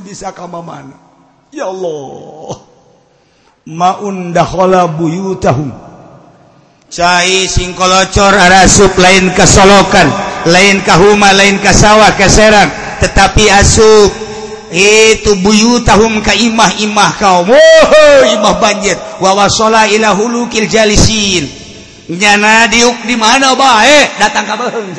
[0.05, 0.95] bisa kam mana
[1.49, 2.61] ya Allah.
[3.65, 5.73] Maundahla buyu tahu
[6.93, 10.05] cair singkolocor asup lain kesolokan
[10.45, 12.69] lain kahuma lain kasawa keserang
[13.01, 14.13] tetapi asup.
[14.75, 18.99] Itu buyu tahum ka imah-imah kaum oh, imah banjir.
[19.23, 21.47] Wawasola ila hulu kil jalisin.
[22.11, 24.19] Nyana diuk di mana bae?
[24.19, 24.91] Datang ka beuheung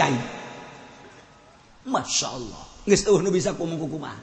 [1.86, 2.65] Masya Allah.
[2.86, 4.14] Nges uh, nu bisa kumung kukumah.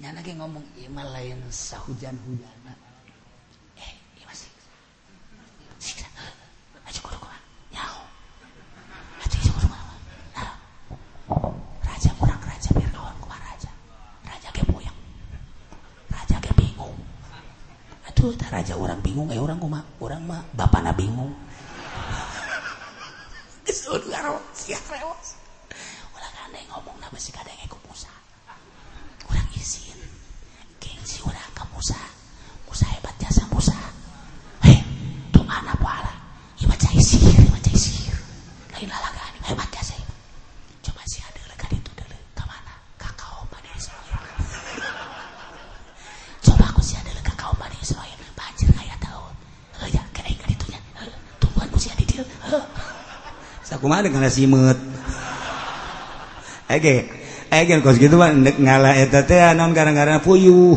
[0.00, 2.56] Nyana ke ngomong, ima lain sahujan hujan,
[3.76, 4.48] Eh, iya, ima sih.
[5.76, 6.08] Siksa.
[6.16, 6.32] Ah.
[6.88, 7.36] Aja kudu kumah.
[7.76, 8.00] Nyaho.
[9.20, 9.80] Aja isa kudu kumah.
[10.32, 10.52] Nah.
[11.84, 13.70] Raja kurang raja biar kawan kumah raja.
[14.24, 14.98] Raja ke puyang.
[16.08, 16.96] Raja ke bingung.
[18.08, 19.28] Aduh, tak raja orang bingung.
[19.28, 19.84] Eh, orang kumah.
[20.00, 21.36] Orang mah, bapana bingung.
[23.68, 24.40] Nges uh, nu garo.
[24.56, 25.36] Siap rewas.
[25.36, 25.37] Eh,
[27.12, 28.10] masih kada ikut Musa
[29.24, 29.96] kurang izin.
[30.80, 31.96] Gengsi orang ke Musa.
[32.68, 33.76] Musa hebat jasa Musa.
[34.64, 34.84] Hei
[35.32, 36.12] tuh anak pala
[36.60, 38.12] ibaca isir ibaca isir
[38.76, 39.96] lain lalagaan hebat jasa
[40.84, 44.22] coba si ada lekat itu dulu ke mana kakao di Israel.
[46.44, 48.18] Coba aku si ada lekat kakao di Israel.
[48.36, 49.32] Banjir kayak tau.
[49.88, 50.80] ya kayak ingat itunya.
[51.40, 52.24] Tumbuhan ku si ada dia
[53.64, 54.87] Sakumaha dengan nasi met.
[59.56, 60.76] naon gara-gara puyuh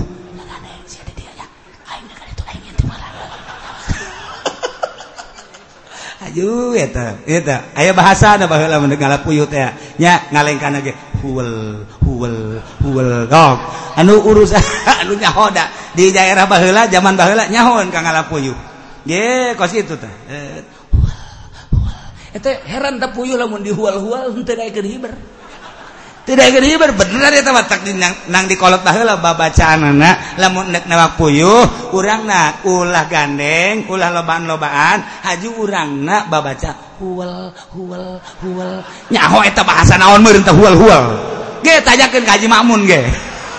[6.31, 7.75] Aduh, eta, eta.
[7.75, 9.67] Aya bahasa ada baheula mun ngalah puyuh teh.
[9.99, 13.59] Nya ngalengkan ge huwel huwel huwel Gok.
[13.99, 14.55] Anu urus
[15.01, 18.55] anu nyahoda di daerah baheula zaman baheula nyahon ka ngalah puyuh.
[19.03, 20.13] Ge kos kitu teh.
[22.31, 25.11] Eta heran da puyuh lamun dihual-hual henteu gaekeun hiber.
[26.31, 31.91] tidak ber bener ya tak nang, nang dikolot baheula babacaan anak lamun nek nawak puyuh
[31.91, 35.27] urangna ulah gandeng ulah lobaan-lobaan.
[35.27, 36.71] Haju urang urangna babaca
[37.01, 38.71] huwel huwel huwel.
[39.11, 41.05] Nyaho eta bahasa naon meureun teh huwel huwel.
[41.65, 43.01] Ge tanyakeun ka Haji Makmun ge.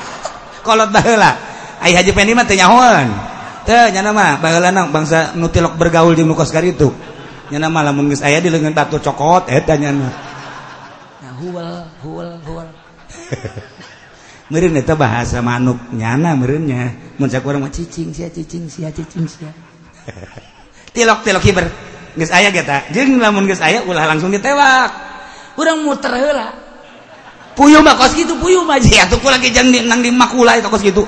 [0.67, 1.37] Kolot baheula.
[1.85, 3.09] Ai Haji Pendi mah teu nyahoan.
[3.69, 6.89] Teu nyana mah baheula nang bangsa nu tilok bergaul jeung nu kos itu
[7.53, 10.09] nyana mah lamun geus aya di leungeun batu cokot eta nyana.
[11.21, 12.31] Nah huwel huwel.
[14.53, 19.51] merin itu bahasa manuk nyana merinnya mun sakurang mah cicing sia cicing sia cicing sia.
[20.95, 21.67] Tilok tilok kiber
[22.19, 22.61] geus aya ge
[22.93, 24.93] jeung lamun geus aya ulah langsung ditewak.
[25.57, 26.49] Urang muter heula.
[27.53, 28.81] Puyuh mah kos kitu puyuh mah.
[28.81, 31.05] Jieu atuh lagi jang nang di makula itu kos kitu.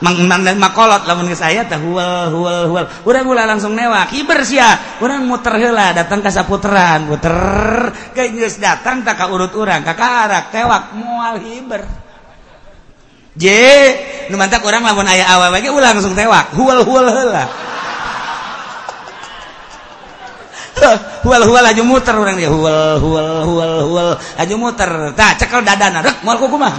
[0.00, 4.12] mangmandan makolot lawan ke saya tak hual hual hual urang gula langsung newak.
[4.12, 4.98] Kiber sia.
[5.00, 7.36] Urang muter hela datang ka saputeran puter
[8.16, 9.84] ke geus datang tak ka urut urang.
[9.84, 11.84] Ka karak tewak mual hiber.
[13.38, 13.46] J
[14.32, 16.50] nu mantak urang lawan ayah awal lagi ulah langsung tewak.
[16.56, 17.44] Hual hual hela,
[21.28, 22.50] hual hual aja muter orang dia.
[22.50, 25.12] Hual hual hual hual aja muter.
[25.14, 26.00] Tak cekel dadana.
[26.02, 26.74] Rek kuku mah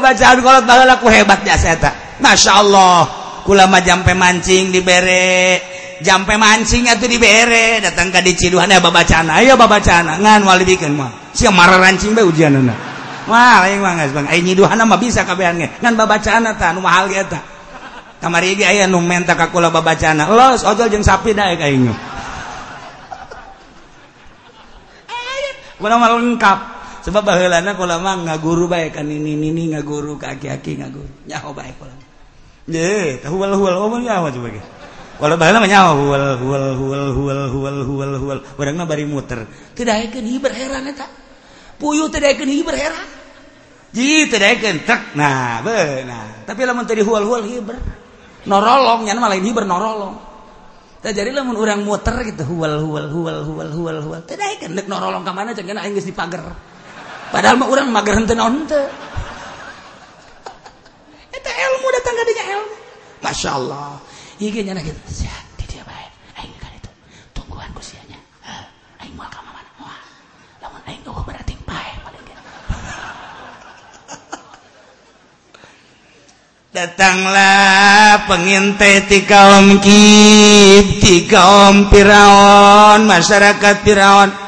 [0.00, 0.38] bacaan
[0.90, 1.56] aku hebatnya
[2.20, 5.60] Masya Allah ulama jampe mancing diberre
[6.00, 11.10] jampe mancingnya tuh diberre datang ke diciduhan ya babacana ayo babacana ngan wali bikin mah.
[11.34, 12.74] Si marah rancing be ujian nana
[13.26, 14.26] mah lain mah bang.
[14.30, 15.68] Ayo nyiduhan mah bisa kabehan ge.
[15.82, 17.40] Ngan babacana ta nu mahal ge ta
[18.22, 21.94] kamari ge aya nu menta ka kula babacana los ojol jeung sapi da ka inyo
[25.74, 26.73] Gua lengkap.
[27.04, 27.28] Sebab
[27.76, 31.92] kula mah ngaguru bae kan ini ini ngaguru ka aki-aki ngaguru nyaho bae kula.
[32.64, 34.62] Ye tah huwal huwal oh nyaho coba ge.
[35.20, 38.38] Kalau baheula mah nyaho huwal huwal huwal huwal huwal huwal huwal.
[38.56, 39.44] Urangna bari muter.
[39.76, 41.04] Teu daekeun hiber heran eta.
[41.76, 43.08] Puyuh teu daekeun hiber heran.
[43.92, 45.12] Ji teu daekeun tek.
[45.12, 47.76] Nah beunah tapi lamun teu huwal huwal hiber
[48.48, 50.16] norolong nya mah lain hiber norolong.
[51.04, 53.98] Teh jadi lamun urang muter gitu huwal huwal huwal huwal huwal.
[54.00, 56.40] Huwal teu daekeun nek norolong ka mana cenah aing geus dipager
[57.34, 58.86] padahal mah orang mager henteu naon henteu.
[61.34, 62.74] Eta ilmu datang kadinya ilmu.
[63.26, 63.98] Masya Allah.
[64.38, 66.06] Ieu nyana kitu sia di dia bae.
[66.38, 66.90] Aing kan itu
[67.34, 68.22] tungguan ku sia nya.
[69.02, 69.66] Aing moal ka mana?
[69.82, 69.98] Moal
[70.62, 72.22] lamun aing eueuh berarti pae paling
[76.78, 84.43] Datanglah pengintai ti kaum kib, ti kaum Firaun, masyarakat Firaun.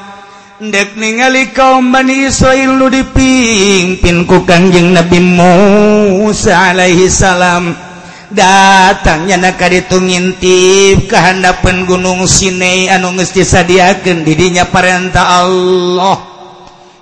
[0.60, 7.76] dek ningali kaum Bani Israil nu dipimpin ku Kanjeng Nabi Musa alaihi salam.
[8.26, 16.18] Datangnya naka ditu ngintip kehandapan gunung Sinai anu geus disadiakeun didinya perintah Allah.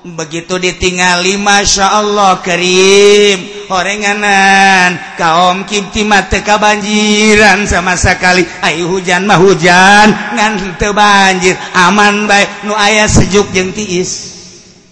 [0.05, 3.54] Begitu ditingali Masya Allah Karim.
[3.71, 10.11] orenganan kaum kiti Kimtimaka banjiran sama sekali Ayu hujan mah hujan.
[10.35, 11.55] Ngante banjir.
[11.73, 14.35] Aman baik nu ayah sejuk jeung tiis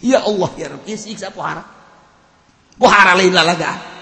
[0.03, 0.93] ya Allah ya Rabbi.
[0.95, 1.63] Siksa pohara
[2.79, 3.93] pohara lain lalaga.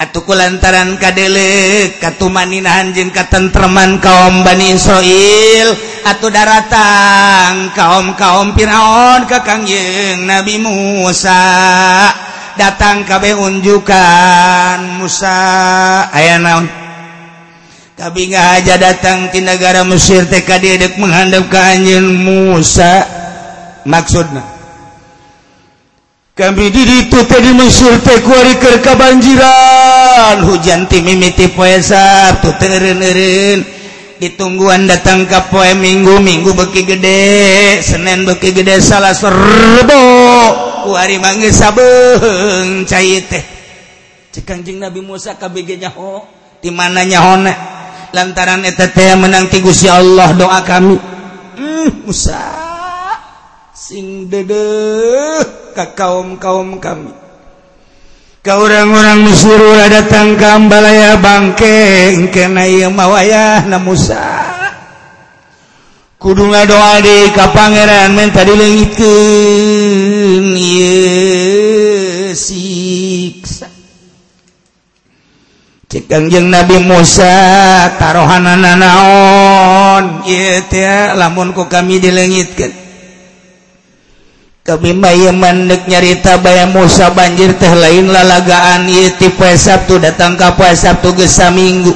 [0.00, 5.76] Atuh lantaran kadele katumaninan jeung katentreman kaum Bani Israil
[6.08, 11.36] atuh daratang kaum-kaum Firaun ka Kangjeng Nabi Musa.
[12.60, 15.40] datang kabeh unjukan Musa.
[16.12, 16.68] Aya naon?
[17.96, 23.08] Tapi nggak aja datang di negara Mesir TK dedek menghandap ke anjing Musa.
[23.88, 24.44] Maksudnya
[26.36, 33.79] kami diri itu tadi Mesir teh kuari kebanjiran hujan timimiti poe sabtu tereun-ereun
[34.20, 37.20] ditungguan datang ke poe minggu minggu beki gede
[37.80, 40.04] Senin beki gede salah serbo.
[40.84, 43.44] Ku hari mangge sabeung cai teh.
[44.30, 46.22] Cek kanjing Nabi Musa kabeh nyaho
[46.60, 47.50] di mana nyahona
[48.12, 50.96] lantaran eta teh menang ti Gusti Allah doa kami.
[51.56, 52.38] Hmm, Musa
[53.72, 54.62] sing dede
[55.72, 57.29] ka kaum-kaum kami.
[58.40, 64.56] kau orang-orang disuruh datang keambalaya bangke kena mawayah na Musa
[66.20, 73.72] kudu ngadoa di ka pangeran minta dilengitkeun ieu siksa.
[75.90, 77.32] Cek kanjeng Nabi Musa
[77.96, 80.22] tarohanana naon?
[80.28, 82.89] Ieu teh lamun ku kami dilengitkeun.
[84.70, 88.86] kami may mandek nyarita bay Musa banjir teh lain lalagaan
[89.18, 91.90] tipe Sabtu datang kapal Sabtu gesa minggu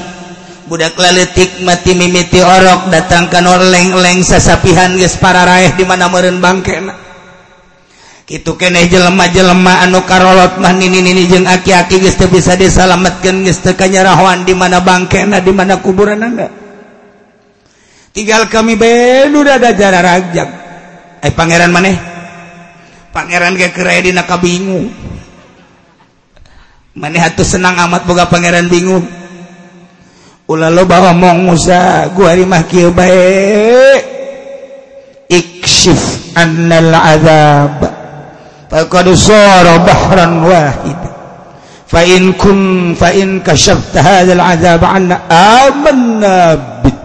[0.66, 6.98] budak laletik mati mimiti orok datangkan orleng-leng sasapihan ges para raih di mana meren bangkena
[8.26, 13.62] gitu kene jelema-jelema anu karolot mah nini nini jeung aki-aki geus teu bisa disalametkeun geus
[13.62, 16.50] teu kanyarahoan di mana bangkena di mana kuburan anda.
[18.10, 20.48] Tinggal kami bedu dada jara rajak.
[21.20, 22.13] Eh pangeran maneh?
[23.14, 24.90] Pangeran ge keredina kabingung
[26.98, 29.06] maneh atuh senang amat boga pangeran bingung
[30.50, 34.02] ulah loba ngomong Musa gua rimah kieu bae.
[35.30, 37.80] Iksyif annal azab.
[38.68, 41.00] Faqad sara bahran wahid.
[41.88, 46.98] Fa in kun fa in kashafta hadzal azab anna amanna bik.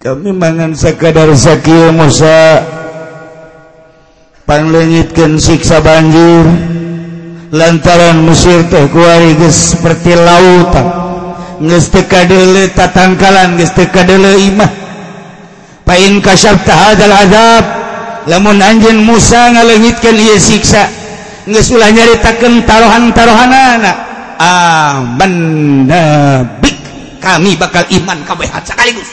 [0.00, 2.77] Kami mangan sekadar sakieu Musa.
[4.48, 6.48] panglengitkan siksa banjir
[7.52, 10.88] lantaran Mesir tehkuari seperti lautan
[11.60, 14.72] ngestekadele tatangkalan ngestekadele imah.
[15.84, 17.64] Pain kasyafta hadal azab.
[18.28, 20.84] Lamun anjen Musa ngalengitkan ieu siksa
[21.48, 23.92] geus ulah nyaritakeun taruhan-taruhanana
[24.36, 26.04] amanna
[26.60, 26.76] bik.
[27.24, 29.08] Kami bakal iman kabeh sekaligus.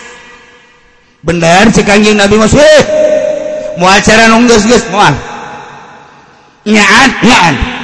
[1.23, 2.59] Benar cik Nabi Musa.
[2.59, 3.14] eh
[3.78, 5.13] muacara nunggus-gus mual
[6.65, 7.76] nyaat nyaat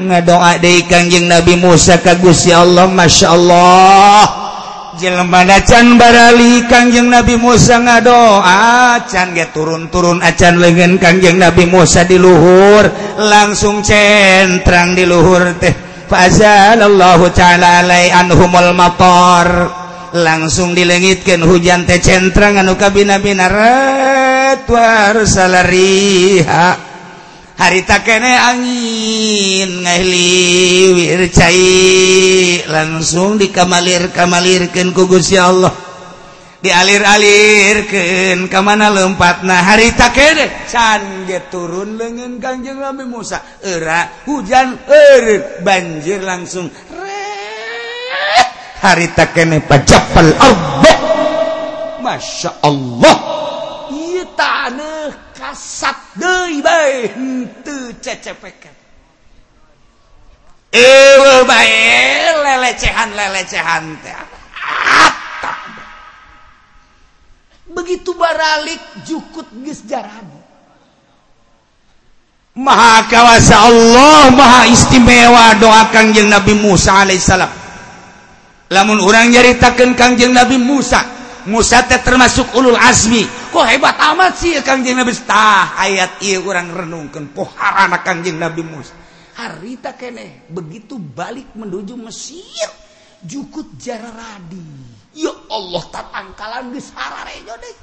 [0.00, 4.24] ngadoa deui Kangjeng Nabi Musa ka Gusti Allah Masya Allah.
[5.00, 12.04] Jelema can barali Kangjeng Nabi Musa ngadoa can ge turun-turun acan leungeun Kangjeng Nabi Musa
[12.04, 12.84] di luhur.
[13.16, 15.72] Langsung centrang di luhur teh.
[16.10, 19.48] Fazalallahu ta'ala alai anhumul matar.
[20.10, 23.46] Langsung dilengitkan hujan teh centrang anu kabina-bina
[24.68, 26.88] war salariha.
[27.60, 35.68] Harita kene angin ngahliwir cai langsung dikamalir kamalirkan kugus ya Allah.
[36.60, 39.60] Dialir-alirkan ka mana lempatna.
[39.60, 43.44] Harita kene sange turun lengan Kanjeng Nabi Musa.
[43.60, 46.72] Era hujan er banjir langsung.
[48.80, 50.96] Harita kene pajapal Allah
[52.00, 53.29] Masya Allah.
[55.50, 58.70] kasat deui bae henteu cecepekan
[60.70, 64.14] Ewe bae lelecehan-lelecehan teh.
[67.74, 70.38] Begitu baralik jukut geus jarabu.
[72.54, 77.50] Maha kawasa Allah, maha istimewa doa Kangjeng Nabi Musa alaihissalam.
[78.70, 81.02] Lamun orang nyaritakeun Kangjeng Nabi Musa
[81.48, 83.24] Musa termasuk Ulul Azmi.
[83.24, 85.14] Kok hebat amat sih Kangjeng Nabi?
[85.24, 89.00] Tah ayat iya kurang renungkan poharana Kangjeng Nabi Musa
[89.40, 92.68] harita kene begitu balik menuju Mesir
[93.24, 94.60] jukut jararadi
[95.16, 97.76] ya Allah tatangkalan geus hararejo deh.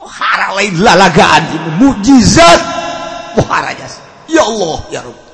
[0.00, 1.42] pohara lain lalagaan.
[1.52, 2.60] Ini mukjizat
[3.36, 3.72] pohara
[4.28, 5.29] ya Allah ya Rabb.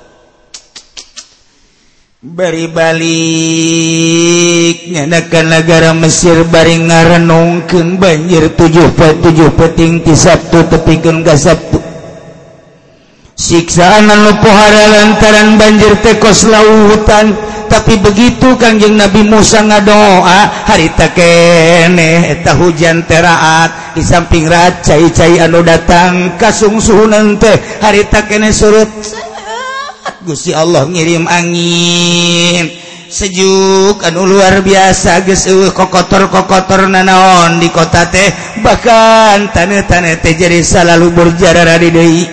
[2.26, 3.06] bari balik.
[4.90, 11.78] Nyanakan negara Mesir bari ngarenungkeun banjir tujuh tujuh peting ti Sabtu tepikeun ka Sabtu.
[13.36, 17.36] Siksaan anu pohara lantaran banjir tekos lautan.
[17.66, 25.42] Tapi begitu kanjeng Nabi Musa ngadoa harita keneh eta hujan teraat di samping rat cai-cai
[25.42, 27.58] anu datang kasungsuhunan teh.
[27.82, 29.25] Harita kene surut.
[30.26, 32.66] Gusti Allah ngirim angin.
[33.06, 38.26] Sejuk anu luar biasa guys uh, kokotor kokotor nanaon di kota teh.
[38.58, 42.24] Bahkan tan-tane teh jadi selalu berjarah di deui.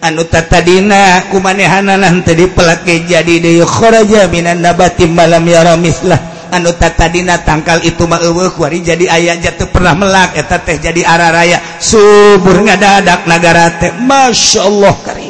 [0.00, 8.08] Anu tatadina kumanehanaan tadi pelake jadi Dekhoroja minan nabati malam yaramislah anu tatadina tangkal itu
[8.08, 13.76] mauwah wari jadi ayah jatuh pernah melak eta teh jadi arah raya subur ngadadak nagara
[13.76, 13.92] teh.
[14.00, 15.29] Masya Allah karim.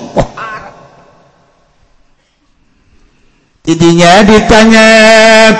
[3.61, 4.89] jadinya ditanya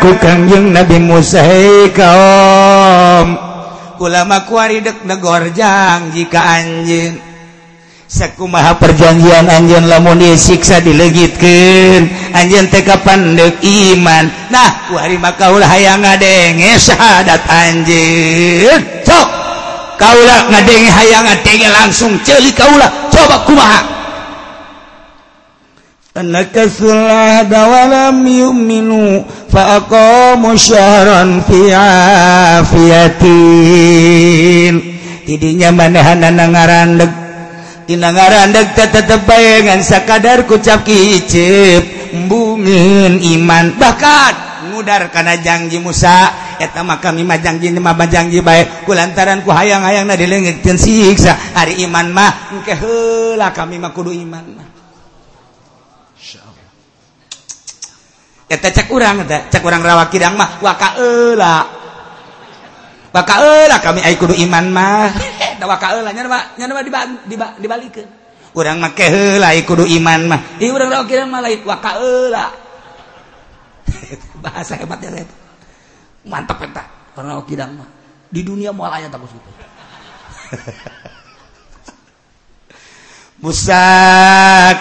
[0.01, 1.45] ku kangjeng Nabi Musa
[1.93, 3.37] kaum
[4.01, 7.31] ulama kuari kuaridek negorjang jika anjing
[8.11, 14.27] Saku maha perjanjian anjen lamun disiksa dilegitkan anjen teka pandek iman.
[14.51, 19.29] Nah kuari maka ulah hayang ngadenge syahadat anjen cok
[19.95, 24.00] kaulah ngadenge hayang ngadenge langsung celi kaulah coba kumaha
[26.17, 29.23] نكثوا العهد ولم يؤمنوا
[29.53, 33.23] فأقاموا شهرا في عافية
[35.31, 37.11] tidinya manehanna nangarandeg.
[37.87, 42.11] Dina ngarandeg teh tetep bae sakadar kucap kicip.
[42.27, 43.79] Bungeun iman.
[43.79, 46.35] Bakat ngudar kana janji Musa.
[46.59, 48.83] Eta mah kami mah janji mah janji bae.
[48.83, 51.55] Kulantaran ku hayang-hayangna dileungitkeun siksa.
[51.55, 54.70] Ari iman mah engke heula kami mah kudu iman mah.
[58.51, 61.57] eta cek urang eta cek urang rawa kidang mah waka eula.
[63.15, 65.15] Waka eula kami ai kudu iman mah.
[65.63, 66.83] Da waka eula nya mah nya mah
[67.63, 68.11] dibalikeun.
[68.51, 70.41] Urang mah keheula ai kudu iman mah.
[70.59, 72.51] Ieu urang rawa kidang mah lain waka eula.
[74.45, 75.27] Bahasa hebatnya saya
[76.27, 76.83] mantap eta
[77.15, 77.87] rawa kidang mah.
[78.31, 79.51] Di dunia moal aya takut gitu
[83.41, 83.81] Musa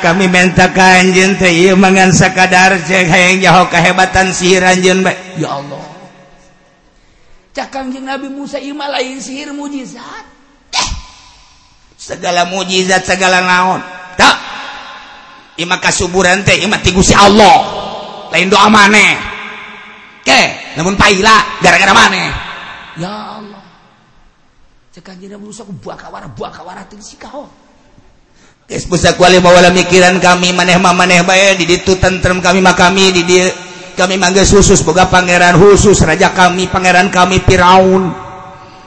[0.04, 5.16] kami mentakan jente ieu mangan sakadar jeung hayang jaho kahebatan sihir anjeun bae.
[5.40, 5.80] Ya Allah.
[7.56, 10.28] Cak Kangjeng Nabi Musa ieu mah lain sihir mujizat.
[10.76, 10.90] Eh.
[11.96, 13.80] Segala mujizat segala naon.
[14.20, 14.36] Tak.
[15.64, 17.64] Ima kasuburan teh ima ti Gusti Allah.
[18.28, 19.16] Lain doa maneh.
[20.28, 22.28] Ke, namun paila gara-gara maneh.
[23.00, 23.64] Ya Allah.
[24.92, 27.69] Cak Kangjeng Nabi Musa ku buak awara buak awara teu sikaho.
[29.18, 33.50] kuali bawalah mikiran kami manehmah maneh bay diditu tentrem kami mah kami di dia
[33.98, 38.14] kami mangga khusus boga pangeran khusus raja kami pangeran kami Firaun.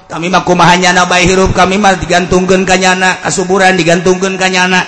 [0.06, 4.86] Kami makumahanyana bay hirup kami mah digantungkan kanyana kasuburan digantungkan kanyana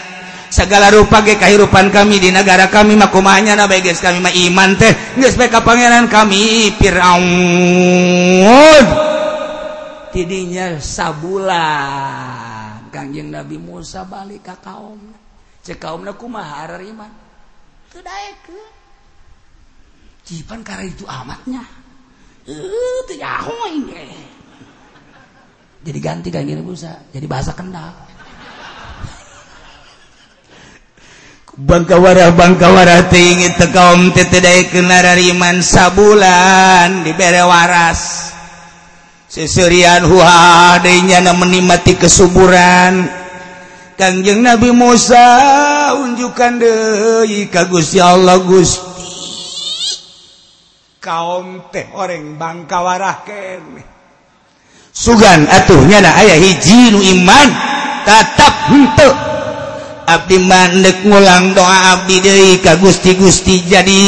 [0.52, 4.94] segala rupa ge kehidupan kami di negara kami makumahanyana bay guys kami mah iman teh
[5.18, 7.26] geus bae pangeran kami Firaun.
[10.14, 12.53] Tidinya sabulan.
[12.94, 15.02] Kanjeng Nabi Musa balik ke kaum
[15.66, 17.10] cek kaumna kumaha iman
[17.90, 18.84] teu daekeun
[20.24, 21.60] Cipan karena itu amatnya.
[22.48, 22.56] Eh,
[25.84, 26.96] Jadi ganti gini busa.
[27.12, 27.92] Jadi bahasa Kendal.
[31.54, 38.33] Bangkawara bangkawara tinggi tekaum tetedai kenarariman sabulan dibere waras.
[39.34, 43.10] seserian huhadanya menikmati kesuburan.
[43.98, 45.26] Kangjeng Nabi Musa
[45.98, 48.90] unjukkan deh ka Gusti Allah Gusti
[50.98, 53.84] kaum teh orang bangkawarah kene
[54.90, 57.48] sugan atuh nyana ayah hiji nu iman
[58.06, 59.12] tetap henteu.
[60.04, 64.02] Abdi mandek ngulang doa abdi deui ka Gusti Gusti jadi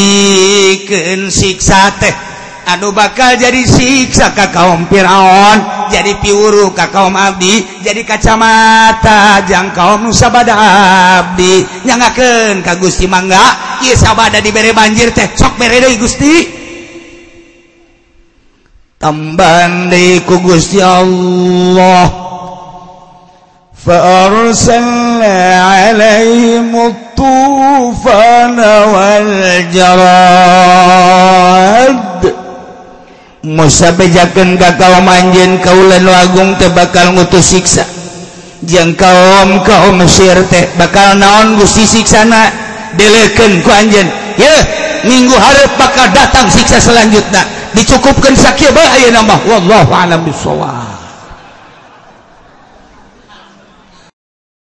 [1.31, 2.36] siksa teh.
[2.72, 9.74] anu bakal jadi siksa ka kaum Firaun jadi piuru ka kaum abdi jadi kacamata jang
[9.74, 10.54] kaum nu sabada
[11.20, 13.42] abdi nyangakeun ka Gusti mangga
[13.84, 16.34] ieu sabada dibere banjir teh sok bere deui Gusti
[19.02, 22.32] tambahan di kugus ya Allah
[23.82, 25.38] فأرسلنا
[25.74, 28.60] عليهم الطوفان
[28.94, 30.22] والجراد
[33.47, 37.87] Musa bejaken kakao manjen kaulan lagung teh bakal ngutus siksa.
[38.67, 42.51] Jeng kaum kaum Mesir teh bakal naon gusti siksana?
[42.99, 44.57] Deleken ku anjen ya
[45.07, 47.45] minggu harap bakal datang siksa selanjutnya
[47.77, 50.96] dicukupkan sakit bahaya nama wallahu alam bisawab